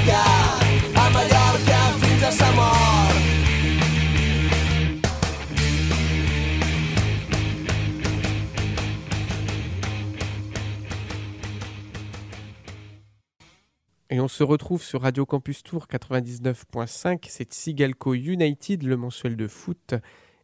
[14.12, 17.28] Et on se retrouve sur Radio Campus Tour 99.5.
[17.30, 19.94] C'est Sigalco United, le mensuel de foot,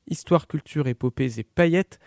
[0.07, 1.97] histoire, culture, épopées et paillettes.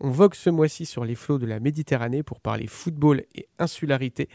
[0.00, 4.28] On vogue ce mois-ci sur les flots de la Méditerranée pour parler football et insularité.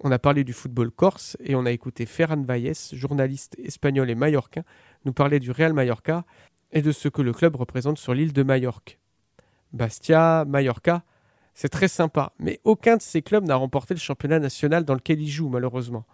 [0.00, 4.14] On a parlé du football corse et on a écouté Ferran Valles, journaliste espagnol et
[4.14, 4.64] mallorquin,
[5.06, 6.26] nous parler du Real Mallorca
[6.70, 8.98] et de ce que le club représente sur l'île de Majorque.
[9.72, 11.02] Bastia, Mallorca,
[11.54, 15.20] c'est très sympa, mais aucun de ces clubs n'a remporté le championnat national dans lequel
[15.20, 16.06] ils jouent, malheureusement.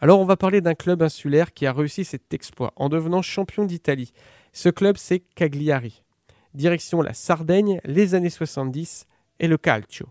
[0.00, 3.64] Alors on va parler d'un club insulaire qui a réussi cet exploit en devenant champion
[3.64, 4.12] d'Italie.
[4.52, 6.04] Ce club, c'est Cagliari.
[6.54, 9.06] Direction la Sardaigne, les années 70
[9.40, 10.06] et le calcio.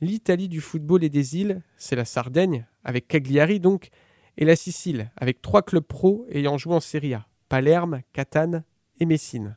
[0.00, 3.90] L'Italie du football et des îles, c'est la Sardaigne, avec Cagliari donc,
[4.36, 8.64] et la Sicile, avec trois clubs pro ayant joué en Serie A, Palerme, Catane
[8.98, 9.56] et Messine.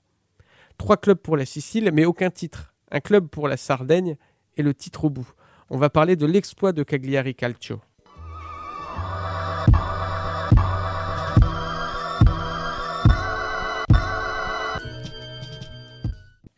[0.78, 2.72] Trois clubs pour la Sicile, mais aucun titre.
[2.93, 4.17] Un club pour la Sardaigne
[4.55, 5.27] et le titre au bout.
[5.71, 7.81] On va parler de l'exploit de Cagliari Calcio.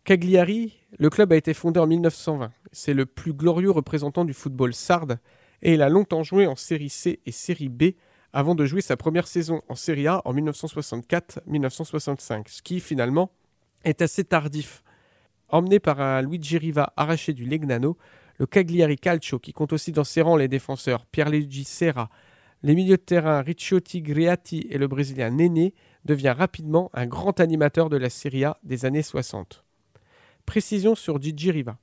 [0.04, 2.52] Cagliari, le club a été fondé en 1920.
[2.74, 5.20] C'est le plus glorieux représentant du football sarde
[5.62, 7.94] et il a longtemps joué en Série C et Série B
[8.34, 13.32] avant de jouer sa première saison en Série A en 1964-1965, ce qui finalement
[13.86, 14.84] est assez tardif.
[15.50, 17.98] Emmené par un Luigi Riva arraché du Legnano,
[18.38, 22.10] le Cagliari Calcio, qui compte aussi dans ses rangs les défenseurs Pierluigi Serra,
[22.64, 25.74] les milieux de terrain Ricciotti Griatti et le Brésilien Néné,
[26.04, 29.64] devient rapidement un grand animateur de la Serie A des années 60.
[30.46, 31.78] Précision sur Gigi Riva.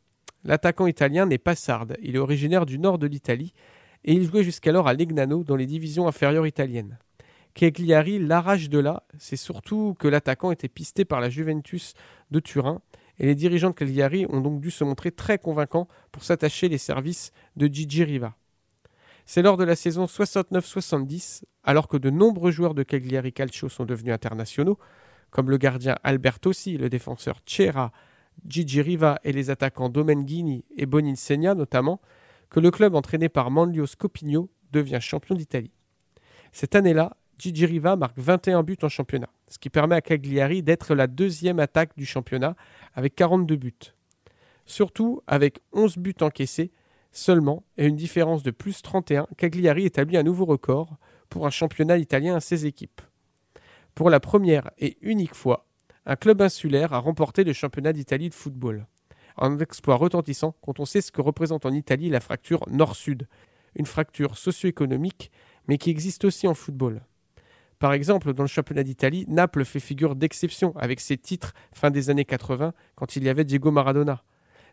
[0.44, 3.54] L'attaquant italien n'est pas sarde, il est originaire du nord de l'Italie
[4.04, 6.98] et il jouait jusqu'alors à Legnano dans les divisions inférieures italiennes.
[7.54, 11.94] Cagliari l'arrache de là, c'est surtout que l'attaquant était pisté par la Juventus
[12.30, 12.80] de Turin
[13.18, 16.78] et les dirigeants de Cagliari ont donc dû se montrer très convaincants pour s'attacher les
[16.78, 18.34] services de Gigi Riva.
[19.24, 23.84] C'est lors de la saison 69-70, alors que de nombreux joueurs de Cagliari Calcio sont
[23.84, 24.78] devenus internationaux,
[25.30, 27.92] comme le gardien Albertossi, le défenseur Cera,
[28.46, 32.00] Gigi Riva et les attaquants Domenghini et Boninsegna notamment,
[32.50, 35.72] que le club entraîné par Manlio Scopigno devient champion d'Italie.
[36.52, 40.94] Cette année-là, Gigi Riva marque 21 buts en championnat, ce qui permet à Cagliari d'être
[40.94, 42.54] la deuxième attaque du championnat
[42.94, 43.94] avec 42 buts.
[44.64, 46.70] Surtout, avec 11 buts encaissés
[47.10, 50.98] seulement et une différence de plus 31, Cagliari établit un nouveau record
[51.30, 53.00] pour un championnat italien à ses équipes.
[53.96, 55.66] Pour la première et unique fois,
[56.06, 58.86] un club insulaire a remporté le championnat d'Italie de football.
[59.36, 63.26] Un exploit retentissant quand on sait ce que représente en Italie la fracture nord-sud,
[63.74, 65.32] une fracture socio-économique,
[65.66, 67.02] mais qui existe aussi en football.
[67.82, 72.10] Par exemple, dans le championnat d'Italie, Naples fait figure d'exception avec ses titres fin des
[72.10, 74.22] années 80 quand il y avait Diego Maradona.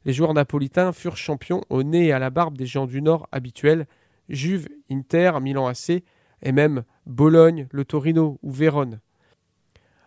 [0.05, 3.28] Les joueurs napolitains furent champions au nez et à la barbe des gens du Nord
[3.32, 3.88] habituels,
[4.30, 6.03] Juve, Inter, Milan AC
[6.43, 8.99] et même Bologne, le Torino ou Vérone.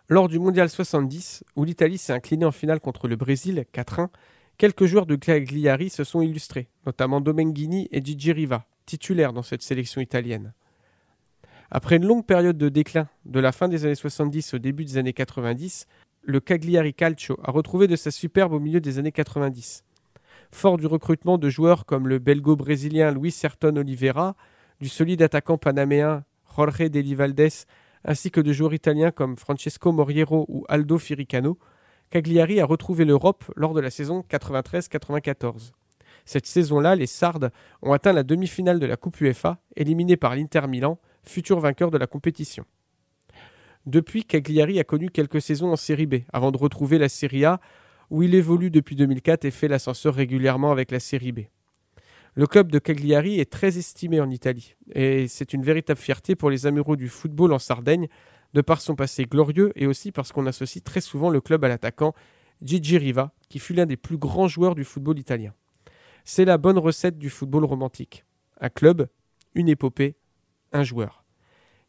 [0.09, 4.11] Lors du Mondial 70, où l'Italie s'est inclinée en finale contre le Brésil 4-1,
[4.59, 9.63] quelques joueurs de Cagliari se sont illustrés, notamment Domenghini et Gigi Riva, titulaires dans cette
[9.63, 10.53] sélection italienne.
[11.75, 14.99] Après une longue période de déclin, de la fin des années 70 au début des
[14.99, 15.87] années 90,
[16.23, 19.83] le Cagliari Calcio a retrouvé de sa superbe au milieu des années 90.
[20.51, 24.37] Fort du recrutement de joueurs comme le belgo-brésilien Luis Serton Oliveira,
[24.83, 27.65] du solide attaquant panaméen Jorge Deli Valdés
[28.05, 31.59] ainsi que de joueurs italiens comme Francesco Moriero ou Aldo Firicano,
[32.11, 35.71] Cagliari a retrouvé l'Europe lors de la saison 93-94.
[36.27, 37.51] Cette saison-là, les Sardes
[37.81, 41.99] ont atteint la demi-finale de la Coupe UEFA, éliminés par l'Inter Milan, futur vainqueur de
[41.99, 42.65] la compétition.
[43.87, 47.61] Depuis, Cagliari a connu quelques saisons en Série B, avant de retrouver la Serie A,
[48.11, 51.41] où il évolue depuis 2004 et fait l'ascenseur régulièrement avec la Série B.
[52.35, 56.49] Le club de Cagliari est très estimé en Italie et c'est une véritable fierté pour
[56.49, 58.09] les amoureux du football en Sardaigne,
[58.55, 61.69] de par son passé glorieux et aussi parce qu'on associe très souvent le club à
[61.69, 62.15] l'attaquant
[62.63, 65.53] Gigi Riva, qui fut l'un des plus grands joueurs du football italien.
[66.25, 68.25] C'est la bonne recette du football romantique.
[68.61, 69.09] Un club,
[69.55, 70.17] une épopée,
[70.73, 71.25] un joueur.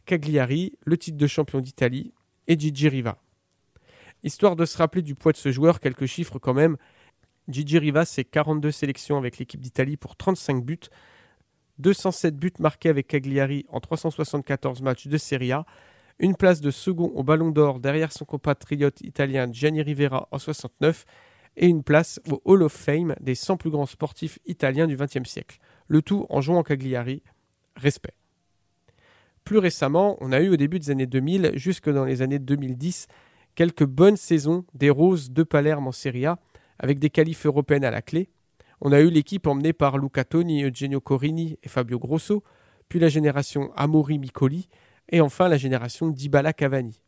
[0.06, 2.14] Cagliari, le titre de champion d'Italie,
[2.48, 3.18] et Gigi Riva.
[4.24, 6.78] Histoire de se rappeler du poids de ce joueur, quelques chiffres quand même.
[7.48, 10.80] Gigi Riva, c'est 42 sélections avec l'équipe d'Italie pour 35 buts,
[11.80, 15.66] 207 buts marqués avec Cagliari en 374 matchs de Serie A,
[16.20, 21.06] une place de second au Ballon d'Or derrière son compatriote italien Gianni Rivera en 69
[21.58, 25.28] et une place au Hall of Fame des 100 plus grands sportifs italiens du XXe
[25.28, 25.58] siècle.
[25.88, 27.24] Le tout en jouant Cagliari.
[27.76, 28.14] Respect.
[29.44, 33.08] Plus récemment, on a eu au début des années 2000 jusque dans les années 2010
[33.56, 36.40] quelques bonnes saisons des Roses de Palerme en Serie A
[36.80, 38.30] avec des qualifs européennes à la clé.
[38.82, 42.44] On a eu l'équipe emmenée par Luca Toni, Eugenio Corini et Fabio Grosso,
[42.90, 44.70] puis la génération Amori Micoli,
[45.10, 47.00] et enfin la génération Dybala Cavani.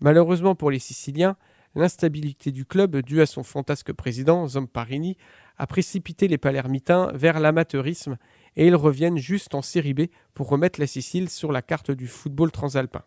[0.00, 1.36] Malheureusement pour les Siciliens,
[1.74, 5.16] l'instabilité du club due à son fantasque président, Zamparini,
[5.56, 8.16] a précipité les Palermitains vers l'amateurisme
[8.56, 10.02] et ils reviennent juste en Série B
[10.34, 13.02] pour remettre la Sicile sur la carte du football transalpin.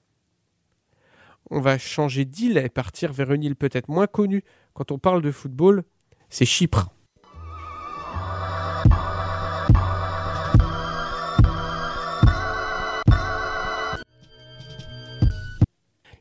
[1.49, 4.43] On va changer d'île et partir vers une île peut-être moins connue
[4.73, 5.83] quand on parle de football,
[6.29, 6.89] c'est Chypre.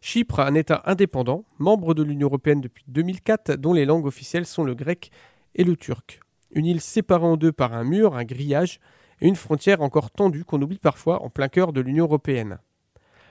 [0.01, 4.63] Chypre, un État indépendant, membre de l'Union européenne depuis 2004, dont les langues officielles sont
[4.63, 5.11] le grec
[5.57, 6.21] et le turc.
[6.53, 8.79] Une île séparée en deux par un mur, un grillage,
[9.21, 12.59] une frontière encore tendue qu'on oublie parfois en plein cœur de l'Union européenne.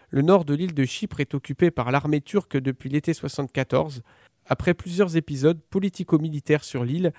[0.09, 4.01] Le nord de l'île de Chypre est occupé par l'armée turque depuis l'été 74,
[4.47, 7.11] après plusieurs épisodes politico-militaires sur l'île,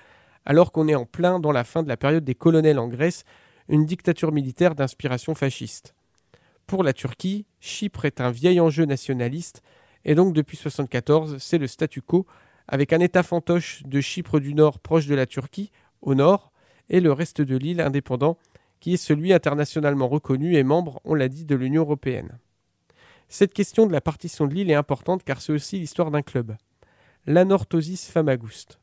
[0.45, 3.23] alors qu'on est en plein dans la fin de la période des colonels en Grèce,
[3.67, 5.93] une dictature militaire d'inspiration fasciste.
[6.65, 9.61] Pour la Turquie, Chypre est un vieil enjeu nationaliste,
[10.05, 12.25] et donc depuis 1974, c'est le statu quo,
[12.67, 16.51] avec un État fantoche de Chypre du Nord proche de la Turquie, au nord,
[16.89, 18.37] et le reste de l'île indépendant,
[18.79, 22.37] qui est celui internationalement reconnu et membre, on l'a dit, de l'Union européenne.
[23.29, 26.55] Cette question de la partition de l'île est importante car c'est aussi l'histoire d'un club,
[27.25, 28.79] l'Anorthosis Famagouste.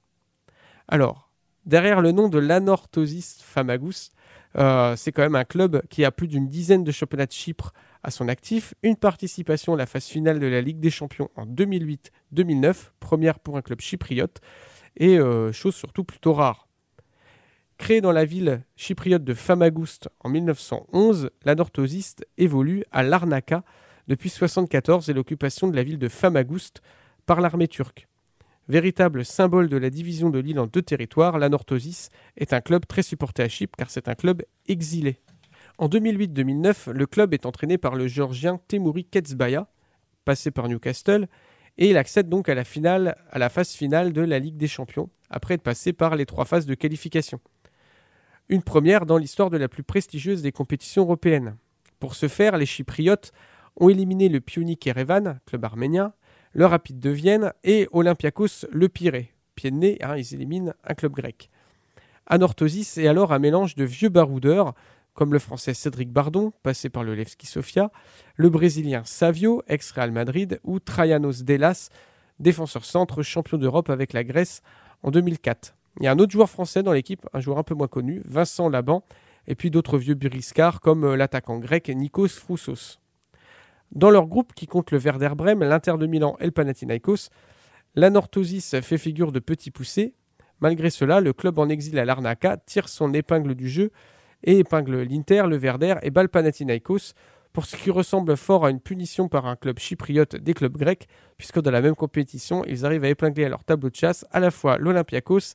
[0.86, 1.30] Alors,
[1.64, 4.14] derrière le nom de l'Anorthosis Famagouste,
[4.56, 7.72] euh, c'est quand même un club qui a plus d'une dizaine de championnats de Chypre
[8.02, 11.46] à son actif, une participation à la phase finale de la Ligue des Champions en
[11.46, 14.40] 2008-2009, première pour un club chypriote,
[14.96, 16.68] et euh, chose surtout plutôt rare.
[17.84, 23.62] Créé dans la ville chypriote de Famagouste en 1911, l'anorthosis évolue à Larnaca
[24.08, 26.80] depuis 1974 et l'occupation de la ville de Famagouste
[27.26, 28.08] par l'armée turque.
[28.70, 32.08] Véritable symbole de la division de l'île en deux territoires, l'anorthosis
[32.38, 35.20] est un club très supporté à Chypre car c'est un club exilé.
[35.76, 39.68] En 2008-2009, le club est entraîné par le géorgien Temuri Ketsbaya,
[40.24, 41.28] passé par Newcastle,
[41.76, 44.68] et il accède donc à la, finale, à la phase finale de la Ligue des
[44.68, 47.40] Champions, après être passé par les trois phases de qualification.
[48.50, 51.56] Une première dans l'histoire de la plus prestigieuse des compétitions européennes.
[51.98, 53.32] Pour ce faire, les Chypriotes
[53.76, 56.12] ont éliminé le Pionik Erevan, club arménien,
[56.52, 59.32] le Rapide de Vienne et Olympiakos Le Pirée.
[59.54, 61.48] Pied de nez, hein, ils éliminent un club grec.
[62.26, 64.74] Anorthosis est alors un mélange de vieux baroudeurs,
[65.14, 67.90] comme le français Cédric Bardon, passé par le Levski Sofia,
[68.36, 71.88] le brésilien Savio, ex-Real Madrid, ou Traianos Delas,
[72.40, 74.60] défenseur centre, champion d'Europe avec la Grèce
[75.02, 75.74] en 2004.
[76.00, 78.22] Il y a un autre joueur français dans l'équipe, un joueur un peu moins connu,
[78.24, 79.04] Vincent Laban,
[79.46, 82.98] et puis d'autres vieux buriscards comme euh, l'attaquant grec Nikos Froussos.
[83.92, 87.28] Dans leur groupe, qui compte le Werder Brême, l'Inter de Milan et le Panathinaikos,
[87.94, 90.14] l'anorthosis fait figure de petit poussé.
[90.60, 93.90] Malgré cela, le club en exil à Larnaca tire son épingle du jeu
[94.42, 97.12] et épingle l'Inter, le Werder et bat Panathinaikos
[97.52, 101.06] pour ce qui ressemble fort à une punition par un club chypriote des clubs grecs,
[101.36, 104.40] puisque dans la même compétition, ils arrivent à épingler à leur tableau de chasse à
[104.40, 105.54] la fois l'Olympiakos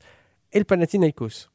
[0.52, 1.50] et le Panathinaikos.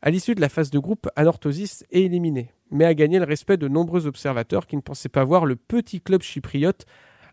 [0.00, 3.56] À l'issue de la phase de groupe, Anorthosis est éliminé, mais a gagné le respect
[3.56, 6.86] de nombreux observateurs qui ne pensaient pas voir le petit club chypriote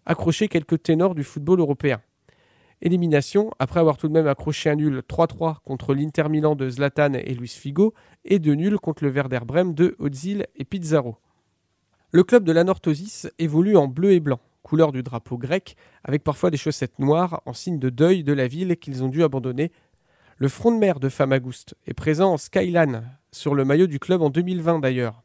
[0.05, 2.01] accrocher quelques ténors du football européen.
[2.81, 7.13] Élimination, après avoir tout de même accroché un nul 3-3 contre l'Inter Milan de Zlatan
[7.13, 7.93] et Luis Figo,
[8.25, 11.17] et de nul contre le Werder Brême de Ozil et Pizarro.
[12.11, 16.49] Le club de l'Anorthosis évolue en bleu et blanc, couleur du drapeau grec, avec parfois
[16.49, 19.71] des chaussettes noires en signe de deuil de la ville qu'ils ont dû abandonner
[20.37, 24.21] le front de mer de Famagouste est présent en Skyline, sur le maillot du club
[24.21, 25.23] en 2020 d'ailleurs.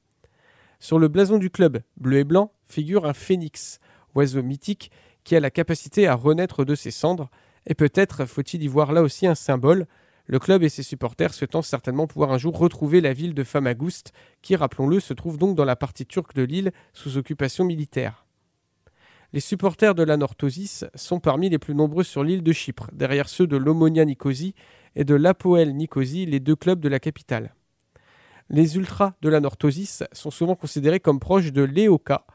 [0.79, 3.81] Sur le blason du club, bleu et blanc, figure un phénix,
[4.15, 4.93] oiseau mythique
[5.25, 7.29] qui a la capacité à renaître de ses cendres,
[7.67, 9.87] et peut-être faut-il y voir là aussi un symbole,
[10.27, 14.13] le club et ses supporters souhaitant certainement pouvoir un jour retrouver la ville de Famagouste,
[14.43, 18.27] qui, rappelons-le, se trouve donc dans la partie turque de l'île sous occupation militaire.
[19.33, 23.49] Les supporters de l'Anorthosis sont parmi les plus nombreux sur l'île de Chypre, derrière ceux
[23.49, 24.55] de l'Omonia Nicosie
[24.97, 27.55] et de l'Apoel Nicosie, les deux clubs de la capitale.
[28.49, 32.27] Les ultras de la Northosis sont souvent considérés comme proches de l'EOKA,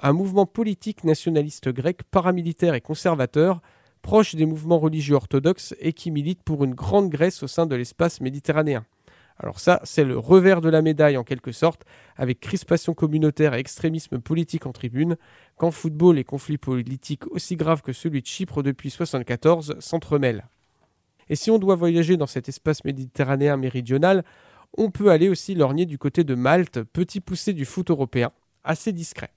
[0.00, 3.60] un mouvement politique nationaliste grec paramilitaire et conservateur,
[4.02, 7.76] proche des mouvements religieux orthodoxes et qui milite pour une grande Grèce au sein de
[7.76, 8.84] l'espace méditerranéen.
[9.38, 11.84] Alors ça, c'est le revers de la médaille en quelque sorte,
[12.16, 15.16] avec crispation communautaire et extrémisme politique en tribune,
[15.56, 20.44] quand football et conflits politiques aussi graves que celui de Chypre depuis 1974 s'entremêlent.
[21.30, 24.24] Et si on doit voyager dans cet espace méditerranéen méridional,
[24.76, 28.32] on peut aller aussi lorgner du côté de Malte, petit poussé du foot européen,
[28.64, 29.30] assez discret.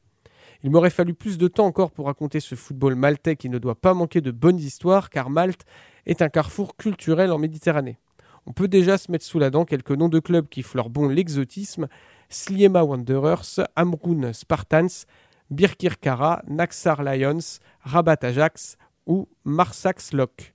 [0.63, 3.79] Il m'aurait fallu plus de temps encore pour raconter ce football maltais qui ne doit
[3.79, 5.65] pas manquer de bonnes histoires, car Malte
[6.07, 7.99] est un carrefour culturel en Méditerranée.
[8.47, 11.07] On peut déjà se mettre sous la dent quelques noms de clubs qui fleurent bon
[11.07, 11.87] l'exotisme
[12.29, 15.05] Sliema Wanderers, Amrun Spartans,
[15.51, 20.52] Birkirkara, Naxar Lions, Rabat Ajax ou Marsax Lok.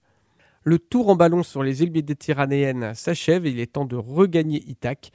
[0.69, 4.63] Le tour en ballon sur les îles méditerranéennes s'achève et il est temps de regagner
[4.69, 5.13] Ithac.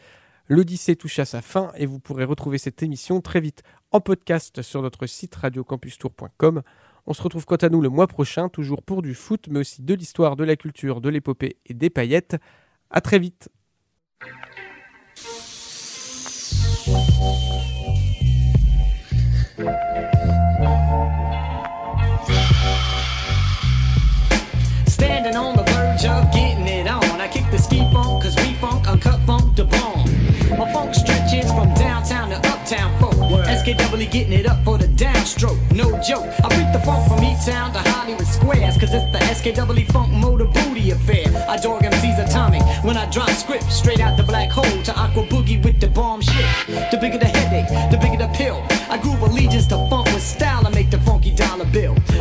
[0.48, 4.64] L'Odyssée touche à sa fin et vous pourrez retrouver cette émission très vite en podcast
[4.64, 6.64] sur notre site radiocampustour.com.
[7.06, 9.84] On se retrouve quant à nous le mois prochain, toujours pour du foot, mais aussi
[9.84, 12.36] de l'histoire, de la culture, de l'épopée et des paillettes.
[12.90, 13.50] À très vite.
[33.64, 36.28] SKW getting it up for the downstroke, no joke.
[36.44, 40.44] I beat the funk from E-Town to Hollywood Squares, cause it's the SKW funk motor
[40.44, 41.28] booty affair.
[41.48, 45.24] I dog MC's atomic when I drop scripts straight out the black hole to Aqua
[45.28, 46.46] Boogie with the bomb shit.
[46.92, 48.62] The bigger the headache, the bigger the pill.
[48.90, 50.63] I groove allegiance to funk with style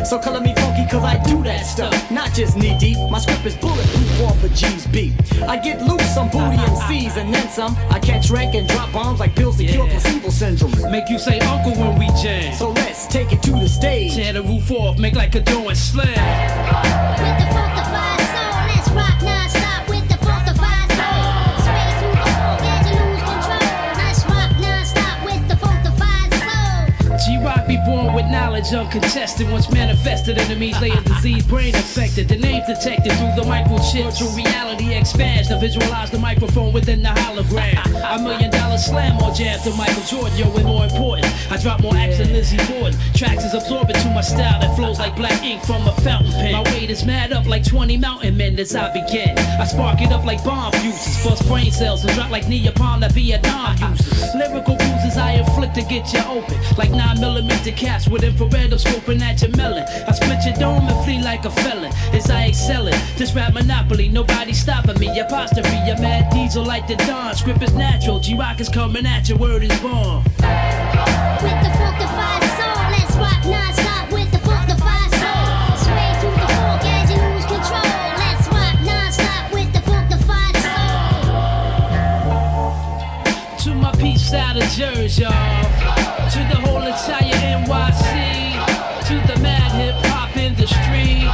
[0.05, 2.97] So color me funky cause I do that stuff, not just knee deep.
[3.09, 5.13] My script is bulletproof off a G's beat.
[5.43, 7.75] I get loose on booty MCs and then some.
[7.89, 10.91] I catch rank and drop bombs like pills to cure placebo syndrome.
[10.91, 12.53] Make you say uncle when we jam.
[12.53, 14.15] So let's take it to the stage.
[14.15, 16.05] Tear the roof off, make like a door and slam.
[16.05, 19.52] With the funkified soul, let's rock non-stop
[28.63, 29.49] knowledge uncontested.
[29.49, 32.27] Once manifested, enemies lay a disease, brain affected.
[32.27, 34.17] The name detected through the microchip.
[34.17, 37.83] True reality expands to visualize the microphone within the hologram.
[37.85, 40.37] A million dollar slam or jam to Michael Jordan.
[40.37, 42.97] Yo, more important, I drop more acts than Lizzie Borden.
[43.15, 46.53] Tracks is absorbent to my style that flows like black ink from a fountain pen.
[46.53, 49.37] My weight is mad up like 20 mountain men as I begin.
[49.37, 53.11] I spark it up like bomb fuses, bust brain cells and drop like Neopalm that
[53.11, 54.35] Vietnam uses.
[54.35, 54.77] Lyrical
[55.13, 59.21] bruises I inflict to get you open, like 9 millimeter caps with infrared of scoping
[59.21, 59.83] at your melon.
[60.07, 62.95] I split your dome and flee like a felon as I excel it.
[63.17, 65.19] This rap monopoly, nobody stopping me.
[65.19, 67.35] Apostrophe, your mad diesel like the dawn.
[67.35, 70.23] Script is natural, G-Rock is coming at you, word is born.
[71.43, 73.43] With the funkified soul, let's rock
[74.11, 74.22] with
[84.35, 85.31] Out of Jersey, y'all.
[85.31, 89.07] To the whole entire NYC.
[89.07, 91.29] To the mad hip hop industry.